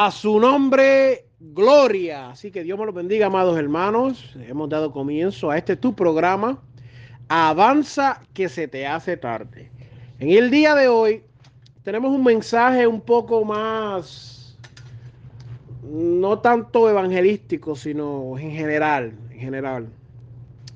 A 0.00 0.12
su 0.12 0.38
nombre, 0.38 1.26
gloria. 1.40 2.30
Así 2.30 2.52
que 2.52 2.62
Dios 2.62 2.78
me 2.78 2.86
lo 2.86 2.92
bendiga, 2.92 3.26
amados 3.26 3.58
hermanos. 3.58 4.32
Hemos 4.46 4.68
dado 4.68 4.92
comienzo 4.92 5.50
a 5.50 5.58
este 5.58 5.74
tu 5.74 5.92
programa. 5.92 6.62
Avanza 7.26 8.20
que 8.32 8.48
se 8.48 8.68
te 8.68 8.86
hace 8.86 9.16
tarde. 9.16 9.72
En 10.20 10.30
el 10.30 10.52
día 10.52 10.76
de 10.76 10.86
hoy 10.86 11.24
tenemos 11.82 12.12
un 12.12 12.22
mensaje 12.22 12.86
un 12.86 13.00
poco 13.00 13.44
más, 13.44 14.56
no 15.82 16.38
tanto 16.38 16.88
evangelístico, 16.88 17.74
sino 17.74 18.38
en 18.38 18.52
general, 18.52 19.18
en 19.32 19.40
general. 19.40 19.88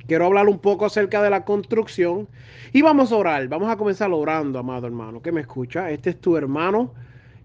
Quiero 0.08 0.26
hablar 0.26 0.48
un 0.48 0.58
poco 0.58 0.86
acerca 0.86 1.22
de 1.22 1.30
la 1.30 1.44
construcción 1.44 2.26
y 2.72 2.82
vamos 2.82 3.12
a 3.12 3.16
orar. 3.18 3.46
Vamos 3.46 3.70
a 3.70 3.76
comenzar 3.76 4.10
orando, 4.10 4.58
amado 4.58 4.88
hermano. 4.88 5.22
¿Qué 5.22 5.30
me 5.30 5.42
escucha? 5.42 5.92
Este 5.92 6.10
es 6.10 6.20
tu 6.20 6.36
hermano, 6.36 6.92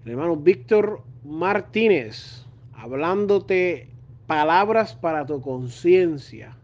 hermano 0.10 0.36
Víctor 0.36 1.02
Martínez, 1.24 2.46
hablándote 2.74 3.90
palabras 4.26 4.96
para 4.96 5.26
tu 5.26 5.42
conciencia. 5.42 6.56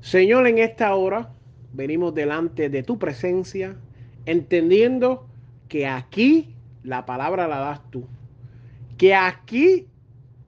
Señor, 0.00 0.46
en 0.46 0.58
esta 0.58 0.94
hora 0.94 1.32
venimos 1.72 2.14
delante 2.14 2.68
de 2.68 2.82
tu 2.82 2.98
presencia, 2.98 3.76
entendiendo 4.24 5.26
que 5.68 5.86
aquí 5.86 6.54
la 6.82 7.04
palabra 7.04 7.48
la 7.48 7.58
das 7.58 7.90
tú, 7.90 8.06
que 8.96 9.14
aquí 9.14 9.88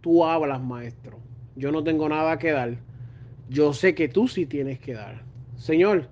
tú 0.01 0.25
hablas, 0.25 0.62
maestro. 0.62 1.19
Yo 1.56 1.73
no 1.73 1.83
tengo 1.83 2.09
nada 2.09 2.39
que 2.39 2.53
dar. 2.53 2.79
Yo 3.51 3.73
sé 3.73 3.95
que 3.95 4.09
tú 4.09 4.29
sí 4.29 4.47
tienes 4.47 4.79
que 4.79 4.95
dar. 4.95 5.23
Señor, 5.56 6.09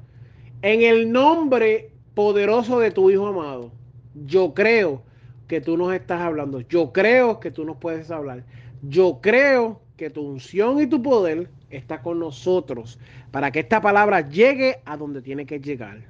en 0.63 0.83
el 0.83 1.13
nombre 1.13 1.93
poderoso 2.15 2.81
de 2.81 2.91
tu 2.91 3.11
Hijo 3.11 3.29
amado, 3.29 3.71
yo 4.27 4.55
creo 4.55 5.03
que 5.49 5.61
tú 5.61 5.77
nos 5.77 5.93
estás 5.95 6.21
hablando. 6.21 6.61
Yo 6.61 6.93
creo 6.93 7.41
que 7.41 7.51
tú 7.51 7.65
nos 7.65 7.77
puedes 7.77 8.11
hablar. 8.11 8.45
Yo 8.83 9.21
creo 9.21 9.81
que 9.97 10.11
tu 10.11 10.23
unción 10.23 10.81
y 10.81 10.87
tu 10.87 11.03
poder 11.03 11.49
está 11.71 12.03
con 12.03 12.19
nosotros 12.19 12.99
para 13.31 13.51
que 13.51 13.61
esta 13.61 13.81
palabra 13.81 14.29
llegue 14.29 14.81
a 14.85 14.97
donde 14.97 15.23
tiene 15.23 15.47
que 15.47 15.61
llegar. 15.61 16.01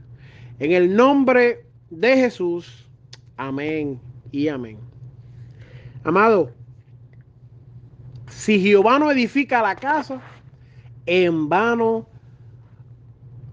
En 0.58 0.72
el 0.72 0.94
nombre 0.94 1.64
de 1.90 2.16
Jesús, 2.16 2.88
amén 3.36 4.00
y 4.32 4.48
amén. 4.48 4.78
Amado, 6.04 6.50
si 8.28 8.60
Jehová 8.60 8.98
no 8.98 9.10
edifica 9.10 9.62
la 9.62 9.76
casa, 9.76 10.20
en 11.06 11.48
vano 11.48 12.06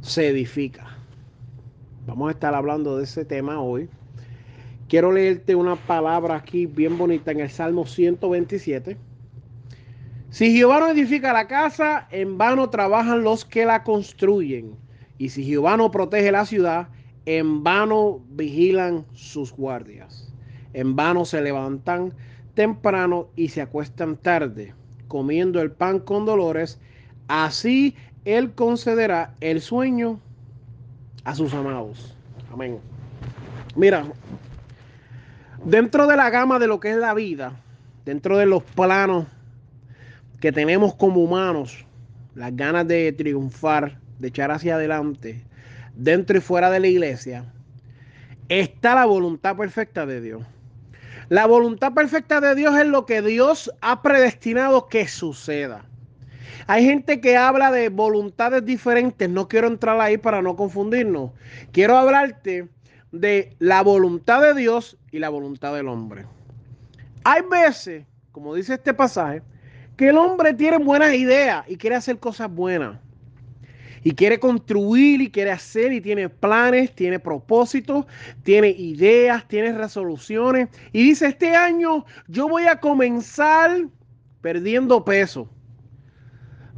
se 0.02 0.30
edifica. 0.30 0.98
Vamos 2.06 2.30
a 2.30 2.32
estar 2.32 2.54
hablando 2.54 2.98
de 2.98 3.06
ese 3.06 3.24
tema 3.24 3.62
hoy. 3.62 3.90
Quiero 4.94 5.12
leerte 5.12 5.56
una 5.56 5.76
palabra 5.76 6.36
aquí 6.36 6.68
bien 6.68 7.00
bonita 7.00 7.32
en 7.32 7.40
el 7.40 7.50
Salmo 7.50 7.88
127. 7.88 8.96
Si 10.30 10.56
Jehová 10.56 10.82
no 10.82 10.90
edifica 10.90 11.34
la 11.34 11.48
casa, 11.48 12.08
en 12.12 12.38
vano 12.38 12.70
trabajan 12.70 13.24
los 13.24 13.44
que 13.44 13.66
la 13.66 13.84
construyen. 13.84 14.76
Y 15.18 15.30
si 15.30 15.44
Jehová 15.46 15.78
no 15.78 15.90
protege 15.90 16.32
la 16.32 16.46
ciudad, 16.46 16.90
en 17.26 17.64
vano 17.64 18.22
vigilan 18.34 19.04
sus 19.14 19.52
guardias. 19.52 20.32
En 20.74 20.96
vano 20.96 21.26
se 21.26 21.42
levantan 21.42 22.14
temprano 22.54 23.30
y 23.36 23.48
se 23.48 23.64
acuestan 23.64 24.16
tarde, 24.16 24.76
comiendo 25.08 25.60
el 25.60 25.72
pan 25.72 25.98
con 25.98 26.28
dolores. 26.28 26.80
Así 27.28 27.96
Él 28.26 28.52
concederá 28.52 29.34
el 29.42 29.60
sueño 29.60 30.20
a 31.24 31.34
sus 31.34 31.52
amados. 31.56 32.16
Amén. 32.52 32.78
Mira, 33.76 34.06
Dentro 35.66 36.08
de 36.08 36.18
la 36.18 36.30
gama 36.30 36.60
de 36.60 36.68
lo 36.68 36.82
que 36.82 36.92
es 36.92 36.98
la 36.98 37.14
vida, 37.14 37.54
dentro 38.04 38.38
de 38.38 38.46
los 38.46 38.64
planos 38.64 39.28
que 40.42 40.52
tenemos 40.52 40.94
como 40.94 41.22
humanos, 41.22 41.86
las 42.36 42.54
ganas 42.54 42.86
de 42.86 43.14
triunfar, 43.14 43.98
de 44.20 44.28
echar 44.28 44.52
hacia 44.52 44.76
adelante, 44.76 45.42
dentro 45.96 46.38
y 46.38 46.42
fuera 46.42 46.70
de 46.70 46.82
la 46.82 46.88
iglesia, 46.88 47.46
está 48.50 48.94
la 48.96 49.06
voluntad 49.06 49.56
perfecta 49.56 50.06
de 50.06 50.20
Dios. 50.20 50.44
La 51.30 51.46
voluntad 51.46 51.94
perfecta 51.94 52.42
de 52.42 52.56
Dios 52.56 52.78
es 52.78 52.88
lo 52.88 53.06
que 53.06 53.22
Dios 53.22 53.72
ha 53.80 54.02
predestinado 54.02 54.90
que 54.90 55.08
suceda. 55.08 55.86
Hay 56.68 56.84
gente 56.84 57.22
que 57.22 57.38
habla 57.38 57.72
de 57.72 57.88
voluntades 57.88 58.66
diferentes, 58.66 59.30
no 59.30 59.48
quiero 59.48 59.68
entrar 59.68 60.00
ahí 60.02 60.18
para 60.18 60.42
no 60.42 60.58
confundirnos. 60.58 61.32
Quiero 61.72 61.98
hablarte 61.98 62.68
de 63.14 63.56
la 63.60 63.84
voluntad 63.84 64.42
de 64.42 64.56
Dios 64.56 64.98
y 65.12 65.20
la 65.20 65.30
voluntad 65.30 65.74
del 65.76 65.88
hombre. 65.88 66.26
Hay 67.24 67.44
veces, 67.50 68.06
como 68.32 68.56
dice 68.56 68.74
este 68.74 68.94
pasaje, 68.94 69.42
que 69.96 70.10
el 70.10 70.18
hombre 70.18 70.54
tiene 70.54 70.80
buenas 70.80 71.14
ideas 71.14 71.64
y 71.68 71.78
quiere 71.78 71.96
hacer 71.96 72.18
cosas 72.18 72.52
buenas. 72.52 73.00
Y 74.04 74.16
quiere 74.16 74.40
construir 74.40 75.22
y 75.22 75.32
quiere 75.32 75.52
hacer 75.52 75.94
y 75.94 76.02
tiene 76.02 76.28
planes, 76.28 76.94
tiene 76.94 77.20
propósitos, 77.20 78.06
tiene 78.42 78.70
ideas, 78.70 79.48
tiene 79.48 79.72
resoluciones. 79.72 80.68
Y 80.92 81.04
dice, 81.04 81.28
este 81.28 81.56
año 81.56 82.06
yo 82.28 82.50
voy 82.50 82.66
a 82.66 82.80
comenzar 82.80 83.88
perdiendo 84.42 85.06
peso. 85.06 85.48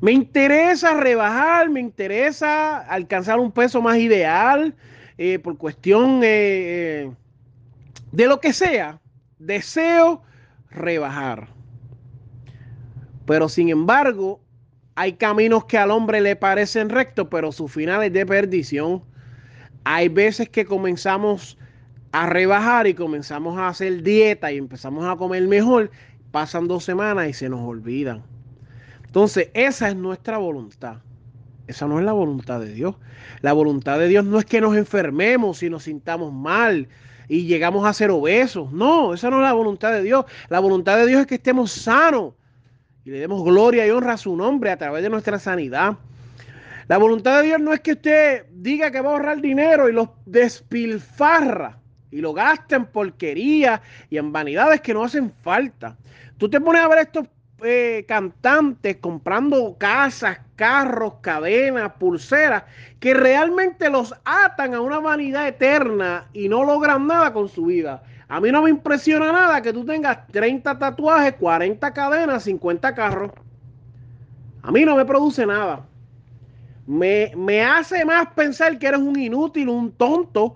Me 0.01 0.11
interesa 0.11 0.93
rebajar, 0.93 1.69
me 1.69 1.79
interesa 1.79 2.79
alcanzar 2.79 3.39
un 3.39 3.51
peso 3.51 3.81
más 3.81 3.97
ideal, 3.97 4.75
eh, 5.17 5.39
por 5.39 5.57
cuestión 5.57 6.21
eh, 6.23 7.05
eh, 7.05 7.11
de 8.11 8.27
lo 8.27 8.39
que 8.39 8.53
sea, 8.53 8.99
deseo 9.39 10.21
rebajar. 10.69 11.47
Pero 13.25 13.49
sin 13.49 13.69
embargo, 13.69 14.41
hay 14.95 15.13
caminos 15.13 15.65
que 15.65 15.77
al 15.77 15.91
hombre 15.91 16.21
le 16.21 16.35
parecen 16.35 16.89
rectos, 16.89 17.27
pero 17.29 17.51
su 17.51 17.67
final 17.67 18.03
es 18.03 18.13
de 18.13 18.25
perdición. 18.25 19.03
Hay 19.83 20.09
veces 20.09 20.49
que 20.49 20.65
comenzamos 20.65 21.57
a 22.11 22.27
rebajar 22.27 22.87
y 22.87 22.93
comenzamos 22.93 23.57
a 23.57 23.67
hacer 23.67 24.01
dieta 24.01 24.51
y 24.51 24.57
empezamos 24.57 25.05
a 25.05 25.17
comer 25.17 25.47
mejor, 25.47 25.91
pasan 26.31 26.67
dos 26.67 26.83
semanas 26.83 27.29
y 27.29 27.33
se 27.33 27.49
nos 27.49 27.61
olvidan. 27.61 28.23
Entonces, 29.05 29.49
esa 29.53 29.89
es 29.89 29.95
nuestra 29.95 30.37
voluntad. 30.37 30.97
Esa 31.67 31.87
no 31.87 31.99
es 31.99 32.05
la 32.05 32.13
voluntad 32.13 32.59
de 32.59 32.73
Dios. 32.73 32.95
La 33.41 33.53
voluntad 33.53 33.99
de 33.99 34.07
Dios 34.07 34.25
no 34.25 34.39
es 34.39 34.45
que 34.45 34.61
nos 34.61 34.75
enfermemos 34.75 35.63
y 35.63 35.69
nos 35.69 35.83
sintamos 35.83 36.31
mal 36.31 36.87
y 37.27 37.45
llegamos 37.45 37.85
a 37.87 37.93
ser 37.93 38.11
obesos. 38.11 38.71
No, 38.71 39.13
esa 39.13 39.29
no 39.29 39.37
es 39.37 39.43
la 39.43 39.53
voluntad 39.53 39.91
de 39.91 40.03
Dios. 40.03 40.25
La 40.49 40.59
voluntad 40.59 40.97
de 40.97 41.07
Dios 41.07 41.21
es 41.21 41.27
que 41.27 41.35
estemos 41.35 41.71
sanos 41.71 42.33
y 43.03 43.11
le 43.11 43.19
demos 43.19 43.43
gloria 43.43 43.85
y 43.85 43.89
honra 43.91 44.13
a 44.13 44.17
su 44.17 44.35
nombre 44.35 44.71
a 44.71 44.77
través 44.77 45.03
de 45.03 45.09
nuestra 45.09 45.39
sanidad. 45.39 45.97
La 46.87 46.97
voluntad 46.97 47.41
de 47.41 47.47
Dios 47.47 47.59
no 47.59 47.73
es 47.73 47.79
que 47.79 47.93
usted 47.93 48.45
diga 48.51 48.91
que 48.91 49.01
va 49.01 49.09
a 49.09 49.13
ahorrar 49.13 49.41
dinero 49.41 49.89
y 49.89 49.93
lo 49.93 50.15
despilfarra 50.25 51.79
y 52.11 52.21
lo 52.21 52.33
gasta 52.33 52.75
en 52.75 52.85
porquería 52.85 53.81
y 54.09 54.17
en 54.17 54.31
vanidades 54.31 54.81
que 54.81 54.93
no 54.93 55.03
hacen 55.03 55.33
falta. 55.41 55.97
Tú 56.37 56.49
te 56.49 56.61
pones 56.61 56.81
a 56.81 56.87
ver 56.87 56.99
estos 56.99 57.27
eh, 57.65 58.05
cantantes 58.07 58.97
comprando 58.97 59.75
casas, 59.77 60.39
carros, 60.55 61.15
cadenas, 61.21 61.93
pulseras, 61.99 62.63
que 62.99 63.13
realmente 63.13 63.89
los 63.89 64.13
atan 64.23 64.73
a 64.73 64.81
una 64.81 64.99
vanidad 64.99 65.47
eterna 65.47 66.27
y 66.33 66.47
no 66.47 66.63
logran 66.63 67.07
nada 67.07 67.33
con 67.33 67.49
su 67.49 67.65
vida. 67.65 68.03
A 68.27 68.39
mí 68.39 68.51
no 68.51 68.63
me 68.63 68.69
impresiona 68.69 69.31
nada 69.31 69.61
que 69.61 69.73
tú 69.73 69.85
tengas 69.85 70.27
30 70.27 70.79
tatuajes, 70.79 71.33
40 71.33 71.93
cadenas, 71.93 72.43
50 72.43 72.95
carros. 72.95 73.31
A 74.63 74.71
mí 74.71 74.83
no 74.83 74.95
me 74.95 75.05
produce 75.05 75.45
nada. 75.45 75.85
Me, 76.87 77.31
me 77.35 77.63
hace 77.63 78.03
más 78.05 78.27
pensar 78.35 78.77
que 78.79 78.87
eres 78.87 78.99
un 78.99 79.19
inútil, 79.19 79.69
un 79.69 79.91
tonto, 79.91 80.55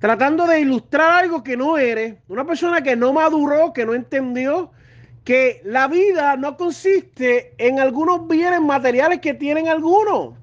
tratando 0.00 0.46
de 0.46 0.60
ilustrar 0.60 1.22
algo 1.22 1.44
que 1.44 1.56
no 1.56 1.78
eres. 1.78 2.16
Una 2.28 2.44
persona 2.44 2.82
que 2.82 2.96
no 2.96 3.12
maduró, 3.12 3.72
que 3.72 3.86
no 3.86 3.94
entendió, 3.94 4.70
que 5.26 5.60
la 5.64 5.88
vida 5.88 6.36
no 6.36 6.56
consiste 6.56 7.52
en 7.58 7.80
algunos 7.80 8.28
bienes 8.28 8.60
materiales 8.62 9.18
que 9.18 9.34
tienen 9.34 9.66
algunos. 9.66 10.34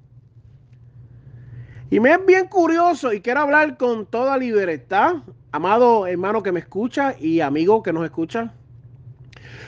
Y 1.89 2.01
me 2.01 2.11
es 2.11 2.25
bien 2.25 2.47
curioso 2.47 3.13
y 3.13 3.21
quiero 3.21 3.39
hablar 3.39 3.77
con 3.77 4.05
toda 4.05 4.37
libertad 4.37 5.23
amado 5.53 6.05
hermano 6.05 6.43
que 6.43 6.51
me 6.51 6.59
escucha 6.59 7.15
y 7.17 7.39
amigo 7.39 7.81
que 7.81 7.93
nos 7.93 8.03
escucha. 8.03 8.51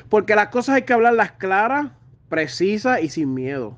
Porque 0.10 0.36
las 0.36 0.50
cosas 0.50 0.76
hay 0.76 0.82
que 0.82 0.92
hablarlas 0.92 1.32
claras, 1.32 1.92
precisas 2.28 3.02
y 3.02 3.08
sin 3.08 3.34
miedo. 3.34 3.78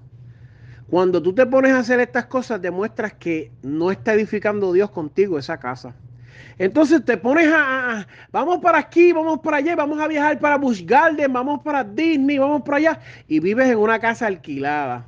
Cuando 0.89 1.21
tú 1.21 1.35
te 1.35 1.45
pones 1.45 1.73
a 1.73 1.79
hacer 1.79 1.99
estas 1.99 2.25
cosas, 2.25 2.63
demuestras 2.63 3.13
que 3.13 3.51
no 3.61 3.91
está 3.91 4.15
edificando 4.15 4.73
Dios 4.73 4.89
contigo 4.89 5.37
esa 5.37 5.59
casa. 5.59 5.93
Entonces 6.59 7.05
te 7.05 7.17
pones 7.17 7.47
a, 7.53 8.07
vamos 8.31 8.59
para 8.59 8.79
aquí, 8.79 9.13
vamos 9.13 9.39
para 9.39 9.57
allá, 9.57 9.75
vamos 9.75 9.99
a 9.99 10.07
viajar 10.07 10.39
para 10.39 10.57
Busch 10.57 10.83
Garden, 10.83 11.31
vamos 11.31 11.61
para 11.61 11.83
Disney, 11.83 12.39
vamos 12.39 12.63
para 12.63 12.77
allá 12.77 12.99
y 13.27 13.39
vives 13.39 13.69
en 13.69 13.77
una 13.77 13.99
casa 13.99 14.25
alquilada. 14.25 15.05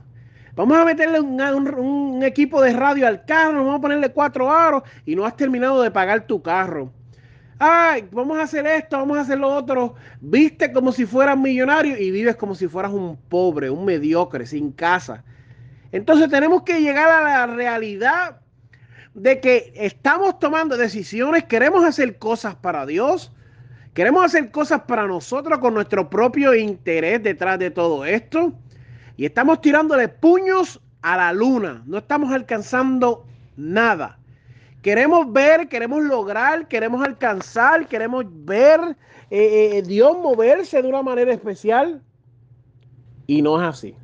Vamos 0.56 0.78
a 0.78 0.86
meterle 0.86 1.20
un, 1.22 2.22
equipo 2.22 2.62
de 2.62 2.74
radio 2.74 3.08
al 3.08 3.24
carro, 3.26 3.60
vamos 3.60 3.78
a 3.78 3.82
ponerle 3.82 4.10
cuatro 4.10 4.52
aros 4.52 4.84
y 5.06 5.16
no 5.16 5.26
has 5.26 5.36
terminado 5.36 5.82
de 5.82 5.90
pagar 5.90 6.28
tu 6.28 6.42
carro. 6.42 6.92
Ay, 7.58 8.08
vamos 8.12 8.38
a 8.38 8.44
hacer 8.44 8.68
esto, 8.68 8.98
vamos 8.98 9.18
a 9.18 9.22
hacer 9.22 9.40
lo 9.40 9.50
otro. 9.50 9.96
Viste 10.22 10.72
como 10.72 10.92
si 10.92 11.06
fueras 11.06 11.38
millonario 11.38 11.98
y 11.98 12.12
vives 12.12 12.36
como 12.36 12.56
si 12.56 12.68
fueras 12.68 12.92
un 12.92 13.18
pobre, 13.18 13.70
un 13.70 13.86
mediocre, 13.86 14.46
sin 14.46 14.72
casa. 14.72 15.24
Entonces 15.92 16.30
tenemos 16.30 16.64
que 16.64 16.82
llegar 16.82 17.10
a 17.10 17.22
la 17.22 17.48
realidad 17.48 18.42
de 19.14 19.40
que 19.40 19.72
estamos 19.76 20.40
tomando 20.40 20.78
decisiones, 20.78 21.46
queremos 21.46 21.84
hacer 21.84 22.18
cosas 22.18 22.56
para 22.56 22.86
Dios, 22.86 23.32
queremos 23.94 24.24
hacer 24.26 24.52
cosas 24.52 24.82
para 24.82 25.08
nosotros 25.08 25.60
con 25.60 25.74
nuestro 25.74 26.10
propio 26.10 26.54
interés 26.54 27.24
detrás 27.24 27.60
de 27.60 27.72
todo 27.72 28.06
esto. 28.06 28.54
Y 29.18 29.26
estamos 29.26 29.62
tirándole 29.62 30.08
puños 30.08 30.80
a 31.02 31.18
la 31.18 31.34
luna, 31.34 31.84
no 31.86 31.98
estamos 31.98 32.32
alcanzando 32.32 33.26
nada. 33.58 34.18
Queremos 34.82 35.32
ver, 35.34 35.68
queremos 35.68 36.04
lograr, 36.04 36.68
queremos 36.70 37.06
alcanzar, 37.06 37.88
queremos 37.88 38.24
ver 38.46 38.80
eh, 39.30 39.72
eh, 39.78 39.82
Dios 39.82 40.18
moverse 40.18 40.82
de 40.82 40.88
una 40.88 41.04
manera 41.04 41.34
especial. 41.34 42.02
Y 43.28 43.42
no 43.42 43.62
es 43.62 43.68
así. 43.68 43.96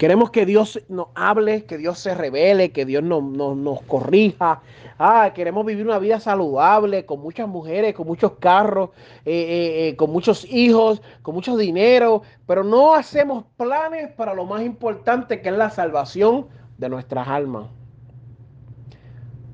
Queremos 0.00 0.30
que 0.30 0.46
Dios 0.46 0.82
nos 0.88 1.08
hable, 1.14 1.66
que 1.66 1.76
Dios 1.76 1.98
se 1.98 2.14
revele, 2.14 2.72
que 2.72 2.86
Dios 2.86 3.02
nos, 3.02 3.22
nos, 3.22 3.82
corrija. 3.82 4.62
Ah, 4.98 5.32
queremos 5.34 5.66
vivir 5.66 5.84
una 5.84 5.98
vida 5.98 6.18
saludable, 6.18 7.04
con 7.04 7.20
muchas 7.20 7.46
mujeres, 7.46 7.94
con 7.94 8.06
muchos 8.06 8.32
carros, 8.38 8.88
eh, 9.26 9.34
eh, 9.34 9.88
eh, 9.88 9.96
con 9.96 10.10
muchos 10.10 10.50
hijos, 10.50 11.02
con 11.20 11.34
mucho 11.34 11.54
dinero, 11.54 12.22
pero 12.46 12.64
no 12.64 12.94
hacemos 12.94 13.44
planes 13.58 14.10
para 14.12 14.32
lo 14.32 14.46
más 14.46 14.62
importante 14.62 15.42
que 15.42 15.50
es 15.50 15.54
la 15.54 15.68
salvación 15.68 16.46
de 16.78 16.88
nuestras 16.88 17.28
almas. 17.28 17.66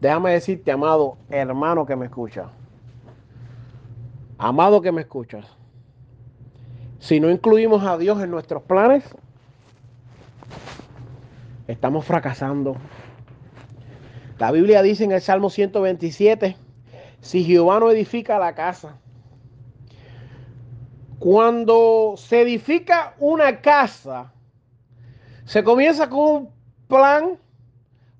Déjame 0.00 0.30
decirte, 0.30 0.70
amado 0.70 1.16
hermano 1.28 1.84
que 1.86 1.96
me 1.96 2.04
escucha, 2.06 2.50
amado 4.38 4.80
que 4.80 4.92
me 4.92 5.00
escuchas, 5.00 5.44
si 7.00 7.18
no 7.18 7.32
incluimos 7.32 7.82
a 7.82 7.98
Dios 7.98 8.22
en 8.22 8.30
nuestros 8.30 8.62
planes, 8.62 9.02
Estamos 11.66 12.04
fracasando. 12.04 12.76
La 14.38 14.52
Biblia 14.52 14.82
dice 14.82 15.04
en 15.04 15.12
el 15.12 15.20
Salmo 15.20 15.50
127, 15.50 16.56
si 17.20 17.44
Jehová 17.44 17.80
no 17.80 17.90
edifica 17.90 18.38
la 18.38 18.54
casa, 18.54 18.98
cuando 21.18 22.14
se 22.16 22.42
edifica 22.42 23.14
una 23.18 23.60
casa, 23.60 24.32
se 25.44 25.64
comienza 25.64 26.08
con 26.08 26.20
un 26.20 26.50
plan, 26.86 27.38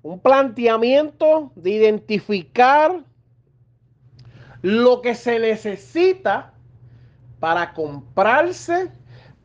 un 0.01 0.19
planteamiento 0.19 1.51
de 1.55 1.69
identificar 1.69 3.03
lo 4.61 5.01
que 5.01 5.13
se 5.13 5.39
necesita 5.39 6.53
para 7.39 7.73
comprarse, 7.73 8.91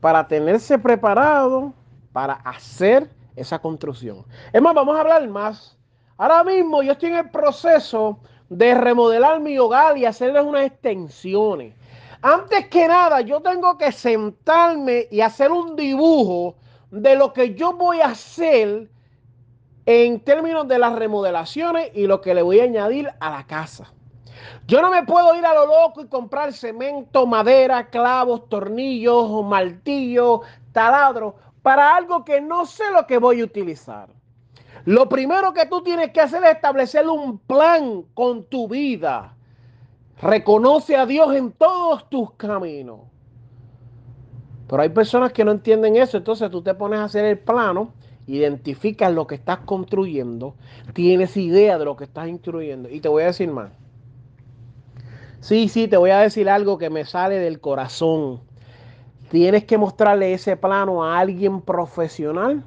para 0.01 0.27
tenerse 0.27 0.79
preparado, 0.79 1.75
para 2.13 2.35
hacer 2.35 3.11
esa 3.37 3.59
construcción. 3.59 4.25
Es 4.53 4.61
más, 4.61 4.75
vamos 4.75 4.97
a 4.97 5.01
hablar 5.01 5.27
más. 5.29 5.77
Ahora 6.17 6.45
mismo 6.45 6.83
yo 6.83 6.93
estoy 6.93 7.11
en 7.11 7.17
el 7.17 7.31
proceso 7.31 8.19
de 8.49 8.75
remodelar 8.75 9.41
mi 9.41 9.59
hogar 9.59 9.97
y 9.97 10.05
hacerles 10.05 10.45
unas 10.45 10.67
extensiones. 10.67 11.75
Antes 12.21 12.69
que 12.69 12.87
nada, 12.87 13.21
yo 13.23 13.41
tengo 13.41 13.77
que 13.77 13.91
sentarme 13.91 15.09
y 15.11 15.21
hacer 15.21 15.51
un 15.51 15.75
dibujo 15.75 16.55
de 16.91 17.17
lo 17.17 17.33
que 17.33 17.55
yo 17.55 17.73
voy 17.73 18.01
a 18.01 18.09
hacer 18.09 18.89
en 19.87 20.21
términos 20.21 20.69
de 20.69 20.79
las 20.79 20.95
remodelaciones 20.95 21.91
y 21.95 22.07
lo 22.07 22.21
que 22.21 22.35
le 22.35 22.43
voy 22.43 22.61
a 22.61 22.65
añadir 22.65 23.11
a 23.19 23.31
la 23.31 23.47
casa. 23.47 23.93
Yo 24.67 24.81
no 24.81 24.91
me 24.91 25.03
puedo 25.05 25.35
ir 25.35 25.45
a 25.45 25.55
lo 25.55 25.67
loco 25.67 26.03
y 26.03 26.07
comprar 26.07 26.53
cemento, 26.53 27.27
madera, 27.27 27.89
clavos, 27.91 28.49
tornillos, 28.49 29.45
martillos, 29.45 30.41
taladro, 30.73 31.35
para 31.63 31.97
algo 31.97 32.25
que 32.25 32.41
no 32.41 32.67
sé 32.67 32.85
lo 32.93 33.07
que 33.07 33.19
voy 33.19 33.41
a 33.41 33.45
utilizar. 33.45 34.09
Lo 34.85 35.09
primero 35.09 35.53
que 35.53 35.67
tú 35.67 35.83
tienes 35.83 36.11
que 36.11 36.21
hacer 36.21 36.43
es 36.45 36.57
establecer 36.57 37.09
un 37.09 37.39
plan 37.39 38.03
con 38.15 38.45
tu 38.45 38.69
vida. 38.69 39.35
Reconoce 40.21 40.97
a 40.97 41.07
Dios 41.07 41.35
en 41.35 41.53
todos 41.53 42.09
tus 42.11 42.33
caminos. 42.33 43.01
Pero 44.69 44.83
hay 44.83 44.89
personas 44.89 45.33
que 45.33 45.45
no 45.45 45.53
entienden 45.53 45.97
eso, 45.97 46.17
entonces 46.17 46.51
tú 46.51 46.63
te 46.63 46.75
pones 46.75 46.99
a 46.99 47.05
hacer 47.05 47.25
el 47.27 47.39
plano, 47.39 47.93
identificas 48.27 49.13
lo 49.13 49.27
que 49.27 49.35
estás 49.35 49.59
construyendo, 49.59 50.55
tienes 50.95 51.37
idea 51.37 51.79
de 51.79 51.85
lo 51.85 51.97
que 51.97 52.05
estás 52.05 52.29
instruyendo. 52.29 52.89
Y 52.89 53.01
te 53.01 53.09
voy 53.09 53.25
a 53.25 53.27
decir 53.27 53.51
más. 53.51 53.71
Sí, 55.41 55.69
sí, 55.69 55.89
te 55.89 55.97
voy 55.97 56.11
a 56.11 56.21
decir 56.21 56.49
algo 56.49 56.79
que 56.79 56.89
me 56.89 57.05
sale 57.05 57.39
del 57.39 57.61
corazón. 57.61 58.41
Tienes 59.33 59.65
que 59.65 59.79
mostrarle 59.79 60.35
ese 60.35 60.59
plano 60.59 61.03
a 61.03 61.19
alguien 61.19 61.63
profesional 61.63 62.63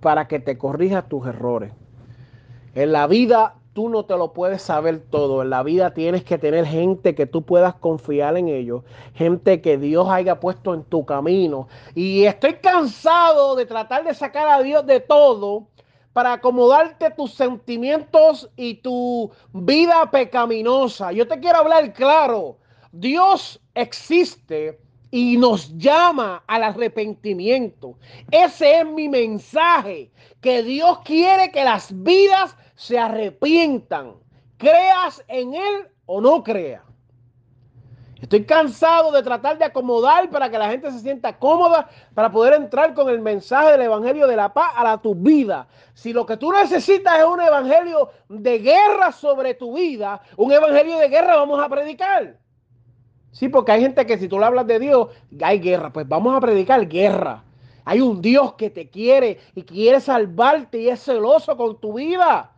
para 0.00 0.26
que 0.26 0.40
te 0.40 0.56
corrija 0.56 1.02
tus 1.02 1.26
errores. 1.26 1.74
En 2.74 2.92
la 2.92 3.06
vida 3.06 3.56
tú 3.74 3.90
no 3.90 4.06
te 4.06 4.16
lo 4.16 4.32
puedes 4.32 4.62
saber 4.62 5.00
todo. 5.10 5.42
En 5.42 5.50
la 5.50 5.62
vida 5.62 5.92
tienes 5.92 6.24
que 6.24 6.38
tener 6.38 6.64
gente 6.64 7.14
que 7.14 7.26
tú 7.26 7.44
puedas 7.44 7.74
confiar 7.74 8.38
en 8.38 8.48
ellos. 8.48 8.84
Gente 9.12 9.60
que 9.60 9.76
Dios 9.76 10.08
haya 10.08 10.40
puesto 10.40 10.72
en 10.72 10.82
tu 10.84 11.04
camino. 11.04 11.68
Y 11.94 12.24
estoy 12.24 12.54
cansado 12.54 13.54
de 13.54 13.66
tratar 13.66 14.04
de 14.04 14.14
sacar 14.14 14.48
a 14.48 14.62
Dios 14.62 14.86
de 14.86 15.00
todo 15.00 15.66
para 16.14 16.32
acomodarte 16.32 17.10
tus 17.10 17.34
sentimientos 17.34 18.48
y 18.56 18.76
tu 18.76 19.30
vida 19.52 20.10
pecaminosa. 20.10 21.12
Yo 21.12 21.28
te 21.28 21.38
quiero 21.38 21.58
hablar 21.58 21.92
claro. 21.92 22.56
Dios 22.92 23.60
existe 23.74 24.87
y 25.10 25.36
nos 25.36 25.76
llama 25.76 26.42
al 26.46 26.64
arrepentimiento. 26.64 27.98
Ese 28.30 28.80
es 28.80 28.86
mi 28.86 29.08
mensaje, 29.08 30.10
que 30.40 30.62
Dios 30.62 31.00
quiere 31.04 31.50
que 31.50 31.64
las 31.64 31.90
vidas 32.02 32.56
se 32.74 32.98
arrepientan, 32.98 34.14
creas 34.56 35.24
en 35.28 35.54
Él 35.54 35.88
o 36.06 36.20
no 36.20 36.42
creas. 36.42 36.82
Estoy 38.20 38.44
cansado 38.44 39.12
de 39.12 39.22
tratar 39.22 39.58
de 39.58 39.64
acomodar 39.64 40.28
para 40.28 40.50
que 40.50 40.58
la 40.58 40.68
gente 40.68 40.90
se 40.90 40.98
sienta 40.98 41.38
cómoda 41.38 41.88
para 42.14 42.30
poder 42.30 42.54
entrar 42.54 42.92
con 42.92 43.08
el 43.08 43.20
mensaje 43.20 43.72
del 43.72 43.82
Evangelio 43.82 44.26
de 44.26 44.34
la 44.34 44.52
paz 44.52 44.72
a 44.74 44.82
la, 44.82 44.98
tu 44.98 45.14
vida. 45.14 45.68
Si 45.94 46.12
lo 46.12 46.26
que 46.26 46.36
tú 46.36 46.50
necesitas 46.50 47.20
es 47.20 47.24
un 47.24 47.40
Evangelio 47.40 48.10
de 48.28 48.58
guerra 48.58 49.12
sobre 49.12 49.54
tu 49.54 49.76
vida, 49.76 50.20
un 50.36 50.50
Evangelio 50.50 50.98
de 50.98 51.08
guerra 51.08 51.36
vamos 51.36 51.62
a 51.62 51.68
predicar. 51.68 52.36
Sí, 53.32 53.48
porque 53.48 53.72
hay 53.72 53.82
gente 53.82 54.06
que 54.06 54.18
si 54.18 54.28
tú 54.28 54.38
le 54.38 54.46
hablas 54.46 54.66
de 54.66 54.78
Dios, 54.78 55.08
hay 55.42 55.60
guerra. 55.60 55.92
Pues 55.92 56.08
vamos 56.08 56.36
a 56.36 56.40
predicar 56.40 56.86
guerra. 56.88 57.44
Hay 57.84 58.00
un 58.00 58.20
Dios 58.20 58.54
que 58.54 58.70
te 58.70 58.88
quiere 58.90 59.40
y 59.54 59.62
quiere 59.62 60.00
salvarte 60.00 60.78
y 60.78 60.88
es 60.88 61.02
celoso 61.02 61.56
con 61.56 61.80
tu 61.80 61.94
vida. 61.94 62.52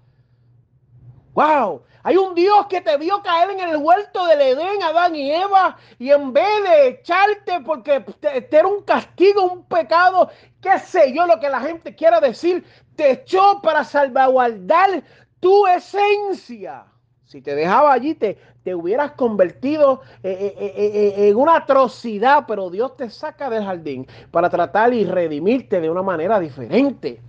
¡Wow! 1.34 1.82
Hay 2.02 2.16
un 2.16 2.34
Dios 2.34 2.66
que 2.66 2.80
te 2.80 2.96
vio 2.96 3.22
caer 3.22 3.50
en 3.50 3.60
el 3.60 3.76
huerto 3.76 4.26
del 4.26 4.40
Edén, 4.40 4.82
Adán 4.82 5.14
y 5.14 5.30
Eva, 5.30 5.76
y 5.98 6.10
en 6.10 6.32
vez 6.32 6.62
de 6.64 6.88
echarte 6.88 7.60
porque 7.60 8.00
te, 8.00 8.40
te, 8.40 8.56
era 8.56 8.66
un 8.66 8.82
castigo, 8.82 9.44
un 9.44 9.64
pecado, 9.64 10.30
qué 10.60 10.78
sé 10.78 11.12
yo 11.14 11.26
lo 11.26 11.38
que 11.38 11.48
la 11.50 11.60
gente 11.60 11.94
quiera 11.94 12.20
decir, 12.20 12.64
te 12.96 13.12
echó 13.12 13.60
para 13.62 13.84
salvaguardar 13.84 15.04
tu 15.40 15.66
esencia. 15.66 16.89
Si 17.30 17.40
te 17.40 17.54
dejaba 17.54 17.92
allí, 17.92 18.16
te, 18.16 18.38
te 18.64 18.74
hubieras 18.74 19.12
convertido 19.12 20.00
eh, 20.24 20.52
eh, 20.58 20.72
eh, 20.76 21.28
en 21.28 21.36
una 21.36 21.58
atrocidad, 21.58 22.44
pero 22.48 22.70
Dios 22.70 22.96
te 22.96 23.08
saca 23.08 23.48
del 23.48 23.62
jardín 23.62 24.04
para 24.32 24.50
tratar 24.50 24.92
y 24.92 25.04
redimirte 25.04 25.80
de 25.80 25.88
una 25.88 26.02
manera 26.02 26.40
diferente. 26.40 27.20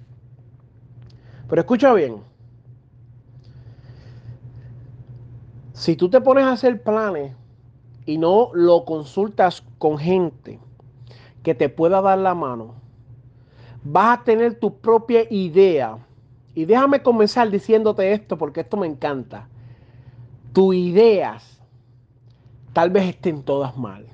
Pero 1.48 1.62
escucha 1.62 1.94
bien. 1.94 2.16
Si 5.74 5.96
tú 5.96 6.10
te 6.10 6.20
pones 6.20 6.46
a 6.46 6.54
hacer 6.54 6.82
planes 6.82 7.36
y 8.08 8.18
no 8.18 8.50
lo 8.56 8.86
consultas 8.86 9.64
con 9.78 10.00
gente 10.00 10.60
que 11.44 11.54
te 11.54 11.70
pueda 11.70 12.02
dar 12.02 12.18
la 12.18 12.34
mano, 12.34 12.74
vas 13.84 14.18
a 14.18 14.24
tener 14.24 14.56
tu 14.60 14.80
propia 14.80 15.28
idea. 15.30 16.00
Y 16.56 16.66
déjame 16.66 17.04
comenzar 17.04 17.52
diciéndote 17.52 18.14
esto 18.14 18.36
porque 18.36 18.62
esto 18.62 18.78
me 18.78 18.88
encanta 18.88 19.48
tus 20.54 20.76
ideas 20.76 21.60
tal 22.74 22.90
vez 22.90 23.10
estén 23.10 23.44
todas 23.44 23.76
mal. 23.78 24.06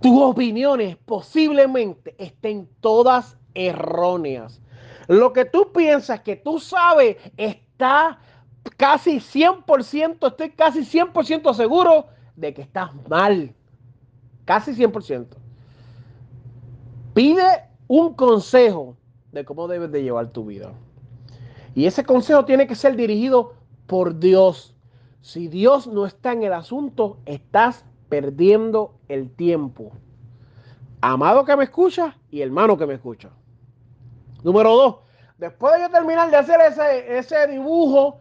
Tus 0.00 0.20
opiniones 0.20 0.96
posiblemente 0.96 2.14
estén 2.18 2.68
todas 2.80 3.36
erróneas. 3.54 4.60
Lo 5.08 5.32
que 5.32 5.44
tú 5.44 5.72
piensas 5.72 6.20
que 6.20 6.36
tú 6.36 6.60
sabes 6.60 7.16
está 7.36 8.18
casi 8.76 9.16
100%, 9.16 10.26
estoy 10.28 10.50
casi 10.50 10.80
100% 10.80 11.54
seguro 11.54 12.06
de 12.36 12.54
que 12.54 12.62
estás 12.62 12.90
mal. 13.08 13.54
Casi 14.44 14.72
100%. 14.72 15.26
Pide 17.14 17.64
un 17.88 18.14
consejo 18.14 18.96
de 19.32 19.44
cómo 19.44 19.66
debes 19.66 19.90
de 19.90 20.02
llevar 20.02 20.28
tu 20.28 20.44
vida. 20.44 20.72
Y 21.74 21.86
ese 21.86 22.04
consejo 22.04 22.44
tiene 22.44 22.66
que 22.66 22.74
ser 22.74 22.96
dirigido 22.96 23.54
por 23.86 24.18
Dios. 24.18 24.74
Si 25.20 25.48
Dios 25.48 25.86
no 25.86 26.06
está 26.06 26.32
en 26.32 26.42
el 26.42 26.52
asunto, 26.52 27.18
estás 27.26 27.84
perdiendo 28.08 28.94
el 29.08 29.30
tiempo. 29.30 29.92
Amado 31.00 31.44
que 31.44 31.56
me 31.56 31.64
escucha 31.64 32.16
y 32.30 32.40
hermano 32.40 32.76
que 32.76 32.86
me 32.86 32.94
escucha. 32.94 33.30
Número 34.42 34.74
dos, 34.74 34.96
después 35.36 35.74
de 35.74 35.80
yo 35.80 35.90
terminar 35.90 36.30
de 36.30 36.36
hacer 36.36 36.60
ese, 36.60 37.18
ese 37.18 37.46
dibujo, 37.46 38.20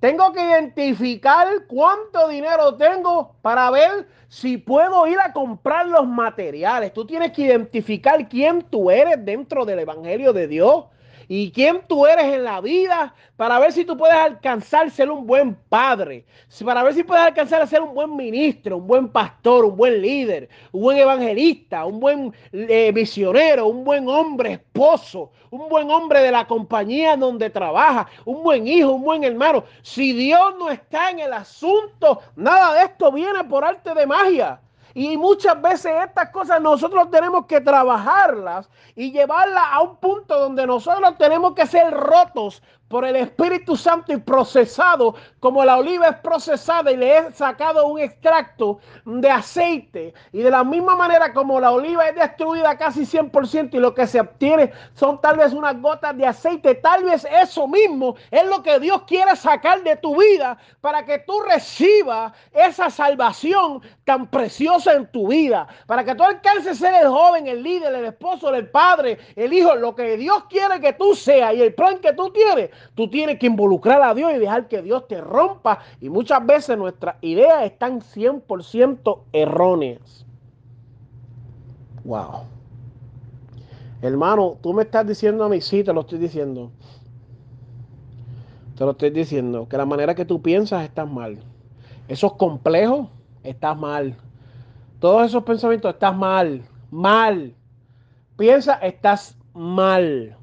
tengo 0.00 0.32
que 0.32 0.44
identificar 0.44 1.48
cuánto 1.66 2.28
dinero 2.28 2.76
tengo 2.76 3.34
para 3.42 3.70
ver 3.70 4.08
si 4.28 4.58
puedo 4.58 5.06
ir 5.06 5.18
a 5.18 5.32
comprar 5.32 5.86
los 5.88 6.06
materiales. 6.06 6.92
Tú 6.92 7.06
tienes 7.06 7.32
que 7.32 7.42
identificar 7.42 8.28
quién 8.28 8.62
tú 8.62 8.90
eres 8.90 9.24
dentro 9.24 9.64
del 9.64 9.80
Evangelio 9.80 10.32
de 10.32 10.48
Dios 10.48 10.84
y 11.28 11.50
quién 11.50 11.82
tú 11.86 12.06
eres 12.06 12.26
en 12.26 12.44
la 12.44 12.60
vida 12.60 13.14
para 13.36 13.58
ver 13.58 13.72
si 13.72 13.84
tú 13.84 13.96
puedes 13.96 14.16
alcanzar 14.16 14.90
ser 14.90 15.10
un 15.10 15.26
buen 15.26 15.54
padre, 15.54 16.24
para 16.64 16.82
ver 16.82 16.94
si 16.94 17.02
puedes 17.02 17.24
alcanzar 17.24 17.60
a 17.60 17.66
ser 17.66 17.82
un 17.82 17.94
buen 17.94 18.16
ministro, 18.16 18.78
un 18.78 18.86
buen 18.86 19.08
pastor, 19.08 19.64
un 19.64 19.76
buen 19.76 20.00
líder, 20.00 20.48
un 20.72 20.82
buen 20.82 20.98
evangelista, 20.98 21.84
un 21.84 22.00
buen 22.00 22.34
eh, 22.52 22.92
misionero, 22.92 23.66
un 23.66 23.84
buen 23.84 24.08
hombre, 24.08 24.52
esposo, 24.54 25.32
un 25.50 25.68
buen 25.68 25.90
hombre 25.90 26.20
de 26.20 26.30
la 26.30 26.46
compañía 26.46 27.16
donde 27.16 27.50
trabaja, 27.50 28.08
un 28.24 28.42
buen 28.42 28.66
hijo, 28.66 28.92
un 28.92 29.02
buen 29.02 29.24
hermano. 29.24 29.64
Si 29.82 30.12
Dios 30.12 30.54
no 30.58 30.70
está 30.70 31.10
en 31.10 31.20
el 31.20 31.32
asunto, 31.32 32.20
nada 32.36 32.74
de 32.74 32.84
esto 32.84 33.12
viene 33.12 33.44
por 33.44 33.64
arte 33.64 33.94
de 33.94 34.06
magia. 34.06 34.60
Y 34.98 35.18
muchas 35.18 35.60
veces 35.60 35.92
estas 36.06 36.30
cosas 36.30 36.58
nosotros 36.58 37.10
tenemos 37.10 37.44
que 37.44 37.60
trabajarlas 37.60 38.70
y 38.94 39.12
llevarlas 39.12 39.64
a 39.70 39.82
un 39.82 39.96
punto 39.96 40.40
donde 40.40 40.66
nosotros 40.66 41.18
tenemos 41.18 41.54
que 41.54 41.66
ser 41.66 41.92
rotos 41.92 42.62
por 42.88 43.04
el 43.04 43.16
Espíritu 43.16 43.76
Santo 43.76 44.12
y 44.12 44.16
procesado, 44.18 45.14
como 45.40 45.64
la 45.64 45.76
oliva 45.76 46.08
es 46.08 46.16
procesada 46.16 46.92
y 46.92 46.96
le 46.96 47.18
he 47.18 47.32
sacado 47.32 47.86
un 47.86 47.98
extracto 47.98 48.78
de 49.04 49.30
aceite. 49.30 50.14
Y 50.32 50.42
de 50.42 50.50
la 50.50 50.62
misma 50.62 50.94
manera 50.94 51.32
como 51.32 51.58
la 51.58 51.72
oliva 51.72 52.08
es 52.08 52.14
destruida 52.14 52.76
casi 52.78 53.02
100% 53.02 53.74
y 53.74 53.78
lo 53.78 53.94
que 53.94 54.06
se 54.06 54.20
obtiene 54.20 54.72
son 54.94 55.20
tal 55.20 55.36
vez 55.36 55.52
unas 55.52 55.80
gotas 55.80 56.16
de 56.16 56.26
aceite, 56.26 56.76
tal 56.76 57.04
vez 57.04 57.26
eso 57.42 57.66
mismo 57.66 58.16
es 58.30 58.44
lo 58.46 58.62
que 58.62 58.78
Dios 58.78 59.02
quiere 59.06 59.34
sacar 59.34 59.82
de 59.82 59.96
tu 59.96 60.16
vida 60.20 60.56
para 60.80 61.04
que 61.04 61.18
tú 61.20 61.40
recibas 61.40 62.32
esa 62.52 62.90
salvación 62.90 63.80
tan 64.04 64.28
preciosa 64.28 64.94
en 64.94 65.10
tu 65.10 65.28
vida, 65.28 65.66
para 65.86 66.04
que 66.04 66.14
tú 66.14 66.22
alcances 66.22 66.78
ser 66.78 66.94
el 66.94 67.08
joven, 67.08 67.48
el 67.48 67.62
líder, 67.62 67.94
el 67.94 68.04
esposo, 68.04 68.54
el 68.54 68.68
padre, 68.70 69.18
el 69.34 69.52
hijo, 69.52 69.74
lo 69.74 69.94
que 69.94 70.16
Dios 70.16 70.44
quiere 70.48 70.80
que 70.80 70.92
tú 70.92 71.14
seas 71.14 71.54
y 71.54 71.62
el 71.62 71.74
plan 71.74 71.98
que 71.98 72.12
tú 72.12 72.30
tienes 72.30 72.70
Tú 72.94 73.08
tienes 73.08 73.38
que 73.38 73.46
involucrar 73.46 74.02
a 74.02 74.14
Dios 74.14 74.32
y 74.34 74.38
dejar 74.38 74.68
que 74.68 74.82
Dios 74.82 75.06
te 75.08 75.20
rompa. 75.20 75.80
Y 76.00 76.08
muchas 76.08 76.44
veces 76.44 76.78
nuestras 76.78 77.16
ideas 77.20 77.64
están 77.64 78.00
100% 78.00 79.20
erróneas. 79.32 80.26
Wow. 82.04 82.44
Hermano, 84.02 84.58
tú 84.62 84.72
me 84.72 84.82
estás 84.84 85.06
diciendo 85.06 85.44
a 85.44 85.48
mí, 85.48 85.60
sí, 85.60 85.82
te 85.82 85.92
lo 85.92 86.02
estoy 86.02 86.18
diciendo. 86.18 86.70
Te 88.76 88.84
lo 88.84 88.90
estoy 88.90 89.10
diciendo, 89.10 89.66
que 89.68 89.76
la 89.76 89.86
manera 89.86 90.14
que 90.14 90.24
tú 90.24 90.42
piensas 90.42 90.84
estás 90.84 91.10
mal. 91.10 91.38
Esos 92.08 92.34
complejos, 92.34 93.08
estás 93.42 93.76
mal. 93.76 94.14
Todos 95.00 95.26
esos 95.26 95.42
pensamientos, 95.44 95.92
estás 95.94 96.14
mal. 96.14 96.62
Mal. 96.90 97.54
Piensa, 98.36 98.74
estás 98.74 99.36
mal. 99.54 100.36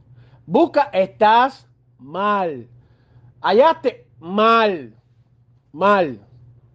Busca, 0.45 0.89
estás 0.91 1.67
mal. 2.03 2.67
Hallaste 3.41 4.05
mal. 4.19 4.93
Mal. 5.71 6.19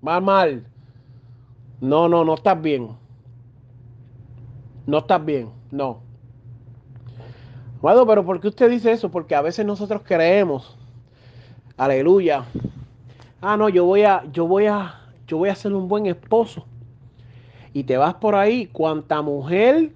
Mal, 0.00 0.22
mal. 0.22 0.66
No, 1.80 2.08
no, 2.08 2.24
no 2.24 2.34
estás 2.34 2.60
bien. 2.60 2.96
No 4.86 4.98
estás 4.98 5.24
bien. 5.24 5.50
No. 5.70 6.00
Bueno, 7.80 8.06
pero 8.06 8.24
¿por 8.24 8.40
qué 8.40 8.48
usted 8.48 8.70
dice 8.70 8.90
eso? 8.90 9.10
Porque 9.10 9.34
a 9.34 9.42
veces 9.42 9.64
nosotros 9.64 10.02
creemos. 10.04 10.76
Aleluya. 11.76 12.44
Ah, 13.40 13.56
no, 13.56 13.68
yo 13.68 13.84
voy 13.84 14.02
a, 14.02 14.24
yo 14.32 14.46
voy 14.46 14.66
a, 14.66 15.00
yo 15.28 15.38
voy 15.38 15.48
a 15.48 15.54
ser 15.54 15.72
un 15.72 15.86
buen 15.86 16.06
esposo. 16.06 16.66
Y 17.72 17.84
te 17.84 17.96
vas 17.96 18.14
por 18.14 18.34
ahí, 18.34 18.66
cuanta 18.66 19.22
mujer, 19.22 19.92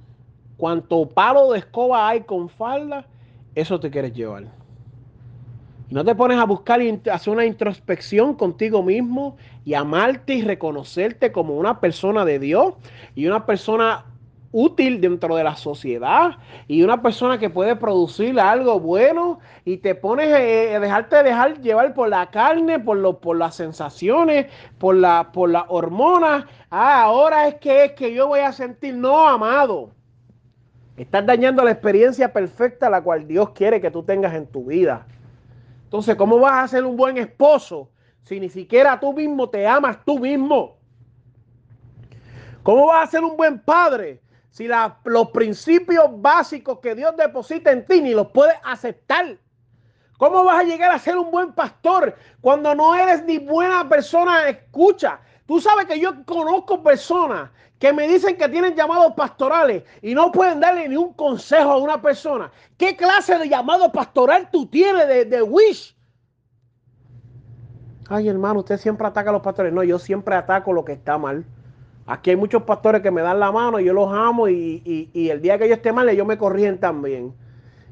cuanto 0.57 1.09
palo 1.09 1.51
de 1.51 1.59
escoba 1.59 2.09
hay 2.09 2.21
con 2.21 2.49
falda, 2.49 3.05
eso 3.57 3.81
te 3.81 3.91
quieres 3.91 4.13
llevar 4.13 4.62
no 5.93 6.05
te 6.05 6.15
pones 6.15 6.39
a 6.39 6.45
buscar 6.45 6.81
y 6.81 7.01
hacer 7.13 7.33
una 7.33 7.45
introspección 7.45 8.35
contigo 8.35 8.83
mismo 8.83 9.37
y 9.65 9.75
amarte 9.75 10.35
y 10.35 10.43
reconocerte 10.43 11.33
como 11.33 11.55
una 11.55 11.81
persona 11.81 12.25
de 12.25 12.39
Dios 12.39 12.75
y 13.15 13.27
una 13.27 13.45
persona 13.45 14.07
útil 14.53 15.01
dentro 15.01 15.37
de 15.37 15.45
la 15.45 15.57
sociedad 15.57 16.37
y 16.69 16.83
una 16.83 17.03
persona 17.03 17.39
que 17.39 17.51
puede 17.51 17.77
producir 17.77 18.39
algo 18.39 18.81
bueno 18.81 19.41
y 19.65 19.79
te 19.79 19.95
pones 19.95 20.33
a 20.33 20.39
dejarte 20.81 21.23
dejar 21.23 21.61
llevar 21.61 21.93
por 21.95 22.09
la 22.09 22.31
carne, 22.31 22.79
por, 22.79 22.99
lo, 22.99 23.19
por 23.19 23.37
las 23.37 23.57
sensaciones, 23.57 24.47
por, 24.79 24.95
la, 24.95 25.31
por 25.33 25.51
las 25.51 25.65
hormonas. 25.69 26.45
Ah, 26.71 27.03
ahora 27.03 27.49
es 27.49 27.57
que 27.57 27.85
es 27.85 27.93
que 27.93 28.15
yo 28.15 28.29
voy 28.29 28.41
a 28.41 28.53
sentir, 28.53 28.95
no, 28.95 29.29
amado. 29.29 29.91
Estás 30.97 31.25
dañando 31.27 31.65
la 31.65 31.71
experiencia 31.73 32.33
perfecta 32.33 32.91
la 32.91 33.03
cual 33.03 33.27
Dios 33.27 33.51
quiere 33.51 33.81
que 33.81 33.91
tú 33.91 34.03
tengas 34.03 34.35
en 34.35 34.47
tu 34.47 34.65
vida. 34.65 35.07
Entonces, 35.93 36.17
¿cómo 36.17 36.39
vas 36.39 36.65
a 36.65 36.69
ser 36.69 36.87
un 36.87 36.97
buen 36.97 37.19
esposo 37.19 37.91
si 38.23 38.41
ni 38.41 38.49
siquiera 38.49 38.99
tú 38.99 39.13
mismo 39.13 39.51
te 39.51 39.67
amas 39.67 39.99
tú 40.07 40.19
mismo? 40.19 40.79
¿Cómo 42.63 42.87
vas 42.87 43.07
a 43.07 43.11
ser 43.11 43.23
un 43.23 43.37
buen 43.37 43.59
padre 43.59 44.23
si 44.49 44.71
los 45.05 45.31
principios 45.33 46.07
básicos 46.11 46.79
que 46.79 46.95
Dios 46.95 47.15
deposita 47.15 47.73
en 47.73 47.85
ti 47.85 48.01
ni 48.01 48.15
los 48.15 48.29
puedes 48.29 48.55
aceptar? 48.65 49.37
¿Cómo 50.17 50.45
vas 50.45 50.61
a 50.61 50.65
llegar 50.65 50.91
a 50.93 50.99
ser 50.99 51.19
un 51.19 51.31
buen 51.31 51.53
pastor 51.53 52.17
cuando 52.41 52.75
no 52.75 52.95
eres 52.95 53.23
ni 53.27 53.37
buena 53.37 53.87
persona? 53.87 54.49
Escucha, 54.49 55.21
tú 55.45 55.61
sabes 55.61 55.85
que 55.85 56.01
yo 56.01 56.25
conozco 56.25 56.83
personas 56.83 57.51
que 57.83 57.93
me 57.93 58.07
dicen 58.07 58.37
que 58.37 58.49
tienen 58.49 58.77
llamados 58.77 59.13
pastorales 59.15 59.83
y 60.03 60.15
no 60.15 60.31
pueden 60.31 60.61
darle 60.61 60.89
ni 60.89 60.97
un 60.97 61.13
consejo 61.15 61.69
a 61.69 61.79
una 61.79 62.01
persona. 62.01 62.53
¿Qué 62.79 62.97
clase 62.97 63.37
de 63.39 63.49
llamado 63.49 63.91
pastoral 63.91 64.49
tú 64.53 64.67
tienes 64.67 65.09
de, 65.09 65.25
de 65.25 65.43
Wish? 65.43 65.97
Ay, 68.09 68.29
hermano, 68.29 68.61
usted 68.61 68.79
siempre 68.79 69.05
ataca 69.09 69.31
a 69.31 69.33
los 69.33 69.43
pastores. 69.43 69.73
No, 69.73 69.83
yo 69.83 69.99
siempre 69.99 70.37
ataco 70.37 70.73
lo 70.73 70.85
que 70.85 70.93
está 70.93 71.19
mal. 71.19 71.45
Aquí 72.07 72.31
hay 72.31 72.37
muchos 72.37 72.63
pastores 72.63 73.03
que 73.03 73.11
me 73.11 73.21
dan 73.21 73.41
la 73.41 73.51
mano 73.51 73.81
y 73.81 73.85
yo 73.85 73.95
los 73.95 74.13
amo 74.13 74.47
y, 74.47 75.11
y 75.13 75.31
el 75.31 75.43
día 75.43 75.59
que 75.59 75.67
yo 75.69 75.75
esté 75.75 75.93
mal, 75.93 76.09
ellos 76.09 76.25
me 76.25 76.39
corrigen 76.39 76.79
también. 76.79 77.35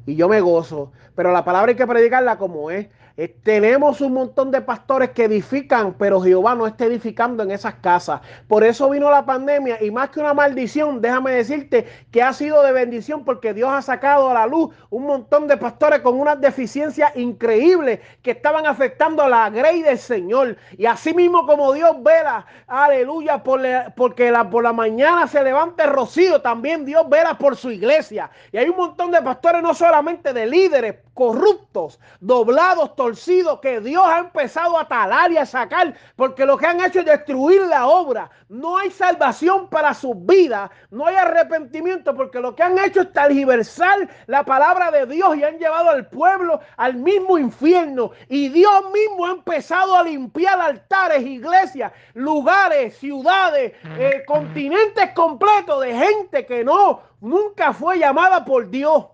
Y 0.05 0.15
yo 0.15 0.29
me 0.29 0.39
gozo. 0.39 0.93
Pero 1.15 1.33
la 1.33 1.43
palabra 1.43 1.71
hay 1.71 1.75
que 1.75 1.85
predicarla 1.85 2.37
como 2.37 2.71
es. 2.71 2.87
Eh, 3.17 3.27
tenemos 3.43 4.01
un 4.01 4.13
montón 4.13 4.51
de 4.51 4.61
pastores 4.61 5.11
que 5.11 5.25
edifican, 5.25 5.93
pero 5.97 6.21
Jehová 6.21 6.55
no 6.55 6.67
está 6.67 6.85
edificando 6.85 7.43
en 7.43 7.51
esas 7.51 7.75
casas. 7.75 8.21
Por 8.47 8.63
eso 8.63 8.89
vino 8.89 9.11
la 9.11 9.25
pandemia 9.25 9.83
y 9.83 9.91
más 9.91 10.09
que 10.09 10.19
una 10.19 10.33
maldición, 10.33 11.01
déjame 11.01 11.31
decirte 11.31 11.87
que 12.11 12.21
ha 12.21 12.33
sido 12.33 12.63
de 12.63 12.71
bendición 12.71 13.25
porque 13.25 13.53
Dios 13.53 13.69
ha 13.71 13.81
sacado 13.81 14.29
a 14.29 14.33
la 14.33 14.47
luz 14.47 14.73
un 14.89 15.05
montón 15.05 15.47
de 15.47 15.57
pastores 15.57 15.99
con 16.01 16.19
unas 16.19 16.39
deficiencias 16.39 17.15
increíbles 17.15 17.99
que 18.21 18.31
estaban 18.31 18.65
afectando 18.65 19.27
la 19.27 19.49
grey 19.49 19.81
del 19.81 19.97
Señor. 19.97 20.57
Y 20.77 20.85
así 20.85 21.13
mismo 21.13 21.45
como 21.45 21.73
Dios 21.73 22.01
vela, 22.01 22.45
aleluya, 22.67 23.43
por 23.43 23.61
porque 23.95 24.31
la, 24.31 24.49
por 24.49 24.63
la 24.63 24.73
mañana 24.73 25.27
se 25.27 25.43
levanta 25.43 25.83
el 25.83 25.91
rocío, 25.91 26.41
también 26.41 26.85
Dios 26.85 27.07
vela 27.09 27.37
por 27.37 27.55
su 27.55 27.71
iglesia. 27.71 28.29
Y 28.51 28.57
hay 28.57 28.69
un 28.69 28.77
montón 28.77 29.11
de 29.11 29.21
pastores, 29.21 29.61
no 29.61 29.73
solamente 29.73 30.33
de 30.33 30.45
líderes, 30.45 30.95
corruptos, 31.13 31.99
doblados, 32.19 32.95
torcidos, 33.01 33.59
que 33.61 33.81
Dios 33.81 34.03
ha 34.05 34.19
empezado 34.19 34.77
a 34.77 34.87
talar 34.87 35.31
y 35.31 35.37
a 35.37 35.45
sacar, 35.47 35.95
porque 36.15 36.45
lo 36.45 36.55
que 36.55 36.67
han 36.67 36.79
hecho 36.81 36.99
es 36.99 37.05
destruir 37.05 37.63
la 37.63 37.87
obra. 37.87 38.29
No 38.47 38.77
hay 38.77 38.91
salvación 38.91 39.69
para 39.69 39.95
sus 39.95 40.13
vidas, 40.23 40.69
no 40.91 41.07
hay 41.07 41.15
arrepentimiento, 41.15 42.15
porque 42.15 42.39
lo 42.39 42.55
que 42.55 42.61
han 42.61 42.77
hecho 42.77 43.01
es 43.01 43.11
talgiversar 43.11 44.07
la 44.27 44.45
palabra 44.45 44.91
de 44.91 45.07
Dios 45.07 45.35
y 45.35 45.43
han 45.43 45.57
llevado 45.57 45.89
al 45.89 46.09
pueblo 46.09 46.59
al 46.77 46.93
mismo 46.97 47.39
infierno. 47.39 48.11
Y 48.29 48.49
Dios 48.49 48.83
mismo 48.93 49.25
ha 49.25 49.31
empezado 49.31 49.97
a 49.97 50.03
limpiar 50.03 50.61
altares, 50.61 51.23
iglesias, 51.25 51.91
lugares, 52.13 52.95
ciudades, 52.99 53.73
eh, 53.97 54.21
continentes 54.27 55.09
completos 55.15 55.81
de 55.81 55.95
gente 55.95 56.45
que 56.45 56.63
no, 56.63 57.01
nunca 57.19 57.73
fue 57.73 57.97
llamada 57.97 58.45
por 58.45 58.69
Dios. 58.69 59.07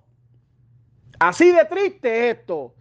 Así 1.20 1.51
de 1.51 1.63
triste 1.63 2.32
esto. 2.32 2.74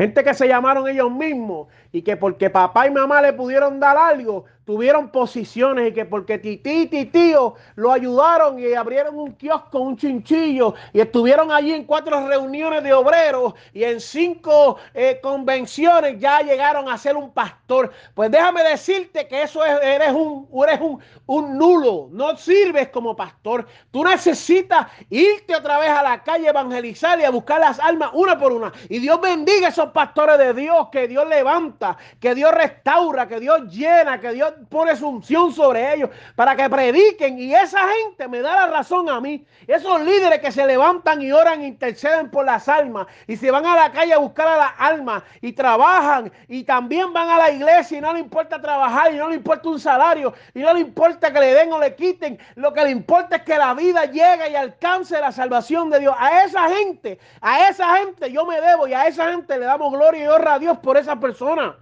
Gente 0.00 0.24
que 0.24 0.32
se 0.32 0.48
llamaron 0.48 0.88
ellos 0.88 1.12
mismos 1.12 1.68
y 1.92 2.00
que 2.00 2.16
porque 2.16 2.48
papá 2.48 2.86
y 2.86 2.90
mamá 2.90 3.20
le 3.20 3.34
pudieron 3.34 3.78
dar 3.78 3.98
algo, 3.98 4.46
tuvieron 4.70 5.08
posiciones 5.08 5.88
y 5.88 5.92
que 5.92 6.04
porque 6.04 6.38
tití 6.38 6.88
y 6.92 7.06
tío 7.06 7.56
lo 7.74 7.90
ayudaron 7.90 8.56
y 8.60 8.72
abrieron 8.72 9.18
un 9.18 9.32
kiosco, 9.32 9.80
un 9.80 9.96
chinchillo 9.96 10.74
y 10.92 11.00
estuvieron 11.00 11.50
allí 11.50 11.72
en 11.72 11.82
cuatro 11.82 12.24
reuniones 12.28 12.84
de 12.84 12.92
obreros 12.92 13.54
y 13.74 13.82
en 13.82 14.00
cinco 14.00 14.76
eh, 14.94 15.18
convenciones 15.20 16.20
ya 16.20 16.38
llegaron 16.42 16.88
a 16.88 16.96
ser 16.98 17.16
un 17.16 17.32
pastor. 17.32 17.90
Pues 18.14 18.30
déjame 18.30 18.62
decirte 18.62 19.26
que 19.26 19.42
eso 19.42 19.64
es, 19.64 19.76
eres 19.82 20.12
un, 20.12 20.48
eres 20.62 20.80
un, 20.80 21.00
un 21.26 21.58
nulo, 21.58 22.08
no 22.12 22.36
sirves 22.36 22.90
como 22.90 23.16
pastor. 23.16 23.66
Tú 23.90 24.04
necesitas 24.04 24.86
irte 25.08 25.56
otra 25.56 25.80
vez 25.80 25.90
a 25.90 26.04
la 26.04 26.22
calle, 26.22 26.46
evangelizar 26.46 27.18
y 27.18 27.24
a 27.24 27.30
buscar 27.30 27.58
las 27.58 27.80
almas 27.80 28.10
una 28.12 28.38
por 28.38 28.52
una. 28.52 28.72
Y 28.88 29.00
Dios 29.00 29.20
bendiga 29.20 29.66
a 29.66 29.70
esos 29.70 29.90
pastores 29.90 30.38
de 30.38 30.54
Dios, 30.54 30.90
que 30.92 31.08
Dios 31.08 31.26
levanta, 31.26 31.96
que 32.20 32.36
Dios 32.36 32.52
restaura, 32.52 33.26
que 33.26 33.40
Dios 33.40 33.62
llena, 33.72 34.20
que 34.20 34.30
Dios 34.30 34.54
pone 34.68 34.96
su 34.96 35.08
unción 35.08 35.52
sobre 35.52 35.94
ellos 35.94 36.10
para 36.34 36.56
que 36.56 36.68
prediquen. 36.68 37.38
Y 37.38 37.54
esa 37.54 37.80
gente 37.88 38.28
me 38.28 38.40
da 38.40 38.66
la 38.66 38.66
razón 38.68 39.08
a 39.08 39.20
mí. 39.20 39.44
Esos 39.66 40.00
líderes 40.02 40.40
que 40.40 40.52
se 40.52 40.66
levantan 40.66 41.22
y 41.22 41.32
oran, 41.32 41.62
interceden 41.64 42.30
por 42.30 42.44
las 42.44 42.68
almas 42.68 43.06
y 43.26 43.36
se 43.36 43.50
van 43.50 43.66
a 43.66 43.76
la 43.76 43.92
calle 43.92 44.12
a 44.12 44.18
buscar 44.18 44.48
a 44.48 44.56
las 44.56 44.72
almas 44.78 45.22
y 45.40 45.52
trabajan 45.52 46.32
y 46.48 46.64
también 46.64 47.12
van 47.12 47.28
a 47.28 47.38
la 47.38 47.50
iglesia 47.50 47.98
y 47.98 48.00
no 48.00 48.12
le 48.12 48.20
importa 48.20 48.60
trabajar 48.60 49.12
y 49.12 49.16
no 49.16 49.28
le 49.28 49.36
importa 49.36 49.68
un 49.68 49.80
salario 49.80 50.34
y 50.54 50.60
no 50.60 50.72
le 50.72 50.80
importa 50.80 51.32
que 51.32 51.40
le 51.40 51.54
den 51.54 51.72
o 51.72 51.78
le 51.78 51.94
quiten. 51.94 52.38
Lo 52.56 52.72
que 52.72 52.84
le 52.84 52.90
importa 52.90 53.36
es 53.36 53.42
que 53.42 53.56
la 53.56 53.74
vida 53.74 54.04
llegue 54.06 54.50
y 54.50 54.56
alcance 54.56 55.20
la 55.20 55.32
salvación 55.32 55.90
de 55.90 56.00
Dios. 56.00 56.14
A 56.18 56.44
esa 56.44 56.68
gente, 56.68 57.18
a 57.40 57.68
esa 57.68 57.96
gente 57.98 58.30
yo 58.32 58.44
me 58.44 58.60
debo 58.60 58.86
y 58.86 58.94
a 58.94 59.06
esa 59.06 59.30
gente 59.30 59.58
le 59.58 59.66
damos 59.66 59.92
gloria 59.92 60.24
y 60.24 60.28
honra 60.28 60.54
a 60.54 60.58
Dios 60.58 60.78
por 60.78 60.96
esa 60.96 61.16
persona. 61.16 61.76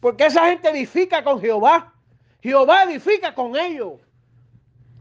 Porque 0.00 0.26
esa 0.26 0.46
gente 0.46 0.68
edifica 0.68 1.24
con 1.24 1.40
Jehová. 1.40 1.92
Jehová 2.46 2.84
edifica 2.84 3.34
con 3.34 3.56
ellos. 3.56 3.94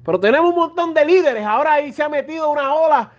Pero 0.04 0.20
tenemos 0.20 0.50
un 0.50 0.56
montón 0.56 0.96
de 0.96 1.06
líderes. 1.06 1.46
Ahora 1.46 1.74
ahí 1.74 1.94
se 1.94 2.02
ha 2.02 2.10
metido 2.10 2.50
una 2.50 2.74
ola. 2.74 3.12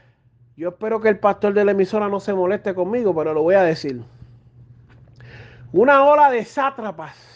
Yo 0.57 0.71
espero 0.71 1.01
que 1.01 1.09
el 1.09 1.21
pastor 1.21 1.55
de 1.55 1.65
la 1.65 1.71
emisora 1.71 2.09
no 2.09 2.19
se 2.19 2.35
moleste 2.35 2.75
conmigo, 2.75 3.15
pero 3.15 3.33
lo 3.33 3.45
voy 3.45 3.55
a 3.55 3.63
decir. 3.63 4.03
Una 5.73 6.05
ola 6.05 6.29
de 6.33 6.45
sátrapas 6.45 7.36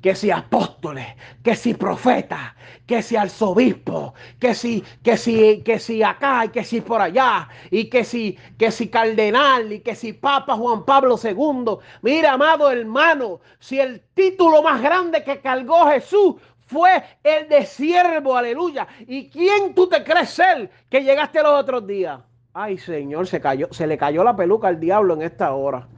que 0.00 0.14
si 0.14 0.30
apóstoles, 0.30 1.06
que 1.42 1.56
si 1.56 1.74
profetas, 1.74 2.54
que 2.86 3.02
si 3.02 3.16
arzobispo, 3.16 4.14
que 4.38 4.54
si, 4.54 4.84
que 5.02 5.16
si, 5.16 5.62
que 5.62 5.78
si 5.78 6.02
acá 6.02 6.44
y 6.44 6.48
que 6.50 6.64
si 6.64 6.80
por 6.80 7.00
allá, 7.00 7.48
y 7.70 7.90
que 7.90 8.04
si, 8.04 8.38
que 8.58 8.70
si 8.70 8.88
cardenal, 8.88 9.72
y 9.72 9.80
que 9.80 9.94
si 9.94 10.12
Papa 10.12 10.56
Juan 10.56 10.84
Pablo 10.84 11.16
II. 11.22 11.78
Mira, 12.02 12.32
amado 12.32 12.70
hermano, 12.70 13.40
si 13.58 13.80
el 13.80 14.00
título 14.14 14.62
más 14.62 14.80
grande 14.80 15.24
que 15.24 15.40
cargó 15.40 15.86
Jesús 15.86 16.36
fue 16.66 17.02
el 17.24 17.48
de 17.48 17.64
siervo, 17.64 18.36
aleluya. 18.36 18.86
¿Y 19.00 19.28
quién 19.30 19.74
tú 19.74 19.88
te 19.88 20.04
crees 20.04 20.30
ser 20.30 20.70
que 20.88 21.02
llegaste 21.02 21.42
los 21.42 21.60
otros 21.60 21.86
días? 21.86 22.20
Ay, 22.52 22.78
Señor, 22.78 23.26
se 23.26 23.40
cayó, 23.40 23.68
se 23.70 23.86
le 23.86 23.98
cayó 23.98 24.22
la 24.22 24.36
peluca 24.36 24.68
al 24.68 24.80
diablo 24.80 25.14
en 25.14 25.22
esta 25.22 25.52
hora. 25.54 25.88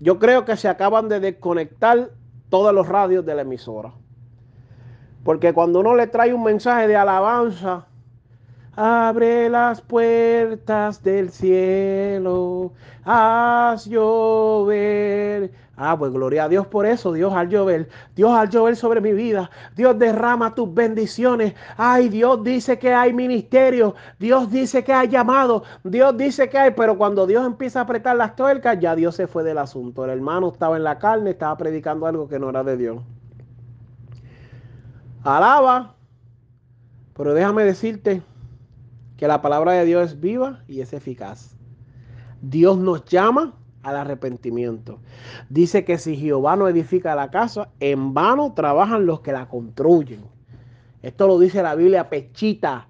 Yo 0.00 0.18
creo 0.18 0.44
que 0.44 0.56
se 0.56 0.68
acaban 0.68 1.08
de 1.08 1.20
desconectar 1.20 2.10
todos 2.48 2.74
los 2.74 2.88
radios 2.88 3.24
de 3.24 3.34
la 3.34 3.42
emisora. 3.42 3.92
Porque 5.24 5.52
cuando 5.52 5.80
uno 5.80 5.94
le 5.94 6.06
trae 6.06 6.32
un 6.32 6.44
mensaje 6.44 6.86
de 6.86 6.96
alabanza, 6.96 7.86
abre 8.76 9.48
las 9.48 9.80
puertas 9.80 11.02
del 11.02 11.30
cielo, 11.30 12.72
haz 13.04 13.86
llover. 13.86 15.50
Ah, 15.78 15.94
pues 15.98 16.10
gloria 16.10 16.44
a 16.44 16.48
Dios 16.48 16.66
por 16.66 16.86
eso, 16.86 17.12
Dios 17.12 17.34
al 17.34 17.50
llover, 17.50 17.90
Dios 18.14 18.30
al 18.32 18.48
llover 18.48 18.76
sobre 18.76 19.02
mi 19.02 19.12
vida, 19.12 19.50
Dios 19.76 19.98
derrama 19.98 20.54
tus 20.54 20.72
bendiciones. 20.72 21.54
Ay, 21.76 22.08
Dios 22.08 22.42
dice 22.42 22.78
que 22.78 22.94
hay 22.94 23.12
ministerio, 23.12 23.94
Dios 24.18 24.50
dice 24.50 24.82
que 24.82 24.94
hay 24.94 25.08
llamado, 25.08 25.64
Dios 25.84 26.16
dice 26.16 26.48
que 26.48 26.56
hay, 26.56 26.70
pero 26.70 26.96
cuando 26.96 27.26
Dios 27.26 27.44
empieza 27.44 27.80
a 27.80 27.82
apretar 27.82 28.16
las 28.16 28.34
tuercas, 28.36 28.78
ya 28.80 28.96
Dios 28.96 29.16
se 29.16 29.26
fue 29.26 29.44
del 29.44 29.58
asunto. 29.58 30.04
El 30.04 30.10
hermano 30.10 30.48
estaba 30.48 30.78
en 30.78 30.84
la 30.84 30.98
carne, 30.98 31.30
estaba 31.30 31.54
predicando 31.58 32.06
algo 32.06 32.26
que 32.26 32.38
no 32.38 32.48
era 32.48 32.64
de 32.64 32.76
Dios. 32.78 33.02
Alaba, 35.24 35.94
pero 37.14 37.34
déjame 37.34 37.64
decirte 37.64 38.22
que 39.18 39.28
la 39.28 39.42
palabra 39.42 39.72
de 39.72 39.84
Dios 39.84 40.12
es 40.12 40.20
viva 40.20 40.60
y 40.68 40.80
es 40.80 40.94
eficaz. 40.94 41.54
Dios 42.40 42.78
nos 42.78 43.04
llama 43.04 43.54
al 43.86 43.96
arrepentimiento. 43.96 44.98
Dice 45.48 45.84
que 45.84 45.98
si 45.98 46.16
Jehová 46.16 46.56
no 46.56 46.68
edifica 46.68 47.14
la 47.14 47.30
casa, 47.30 47.68
en 47.78 48.14
vano 48.14 48.52
trabajan 48.52 49.06
los 49.06 49.20
que 49.20 49.32
la 49.32 49.48
construyen. 49.48 50.24
Esto 51.02 51.28
lo 51.28 51.38
dice 51.38 51.62
la 51.62 51.76
Biblia 51.76 52.10
pechita. 52.10 52.88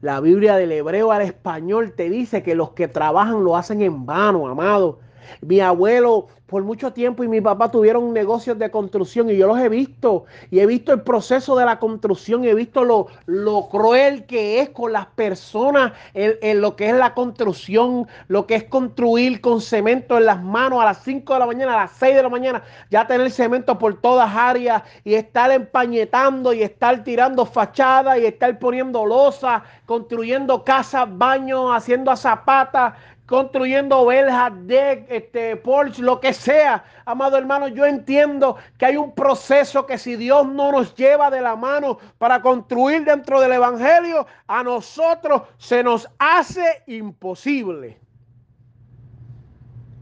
La 0.00 0.20
Biblia 0.20 0.56
del 0.56 0.72
hebreo 0.72 1.12
al 1.12 1.22
español 1.22 1.92
te 1.96 2.10
dice 2.10 2.42
que 2.42 2.56
los 2.56 2.70
que 2.70 2.88
trabajan 2.88 3.44
lo 3.44 3.56
hacen 3.56 3.80
en 3.80 4.04
vano, 4.04 4.48
amado. 4.48 4.98
Mi 5.40 5.60
abuelo 5.60 6.28
por 6.46 6.62
mucho 6.62 6.92
tiempo 6.92 7.24
y 7.24 7.28
mi 7.28 7.40
papá 7.40 7.70
tuvieron 7.70 8.12
negocios 8.12 8.58
de 8.58 8.70
construcción 8.70 9.30
y 9.30 9.36
yo 9.36 9.46
los 9.46 9.58
he 9.58 9.68
visto 9.68 10.26
y 10.50 10.60
he 10.60 10.66
visto 10.66 10.92
el 10.92 11.00
proceso 11.02 11.56
de 11.56 11.64
la 11.64 11.78
construcción 11.78 12.44
y 12.44 12.48
he 12.48 12.54
visto 12.54 12.84
lo, 12.84 13.08
lo 13.26 13.68
cruel 13.68 14.24
que 14.26 14.60
es 14.60 14.68
con 14.68 14.92
las 14.92 15.06
personas 15.06 15.94
en, 16.12 16.60
lo 16.60 16.76
que 16.76 16.90
es 16.90 16.94
la 16.94 17.14
construcción, 17.14 18.06
lo 18.28 18.46
que 18.46 18.56
es 18.56 18.64
construir 18.64 19.40
con 19.40 19.60
cemento 19.60 20.18
en 20.18 20.26
las 20.26 20.42
manos 20.42 20.80
a 20.80 20.84
las 20.84 21.02
5 21.02 21.32
de 21.32 21.38
la 21.40 21.46
mañana, 21.46 21.74
a 21.74 21.84
las 21.86 21.92
6 21.92 22.14
de 22.14 22.22
la 22.22 22.28
mañana, 22.28 22.62
ya 22.90 23.06
tener 23.06 23.30
cemento 23.30 23.78
por 23.78 24.00
todas 24.00 24.30
áreas 24.32 24.82
y 25.02 25.14
estar 25.14 25.50
empañetando 25.50 26.52
y 26.52 26.62
estar 26.62 27.02
tirando 27.02 27.46
fachadas 27.46 28.18
y 28.18 28.26
estar 28.26 28.58
poniendo 28.58 29.06
losa, 29.06 29.64
construyendo 29.86 30.62
casas, 30.62 31.08
baños, 31.10 31.70
haciendo 31.74 32.14
zapatas 32.16 32.94
construyendo 33.26 34.04
verjas, 34.06 34.52
de 34.66 35.06
este, 35.08 35.56
Porsche, 35.56 36.02
lo 36.02 36.20
que 36.20 36.32
sea. 36.32 36.84
Amado 37.06 37.38
hermano, 37.38 37.68
yo 37.68 37.86
entiendo 37.86 38.56
que 38.78 38.86
hay 38.86 38.96
un 38.96 39.14
proceso 39.14 39.86
que 39.86 39.98
si 39.98 40.16
Dios 40.16 40.46
no 40.46 40.72
nos 40.72 40.94
lleva 40.94 41.30
de 41.30 41.40
la 41.40 41.56
mano 41.56 41.98
para 42.18 42.42
construir 42.42 43.04
dentro 43.04 43.40
del 43.40 43.52
Evangelio, 43.52 44.26
a 44.46 44.62
nosotros 44.62 45.42
se 45.58 45.82
nos 45.82 46.08
hace 46.18 46.82
imposible. 46.86 47.98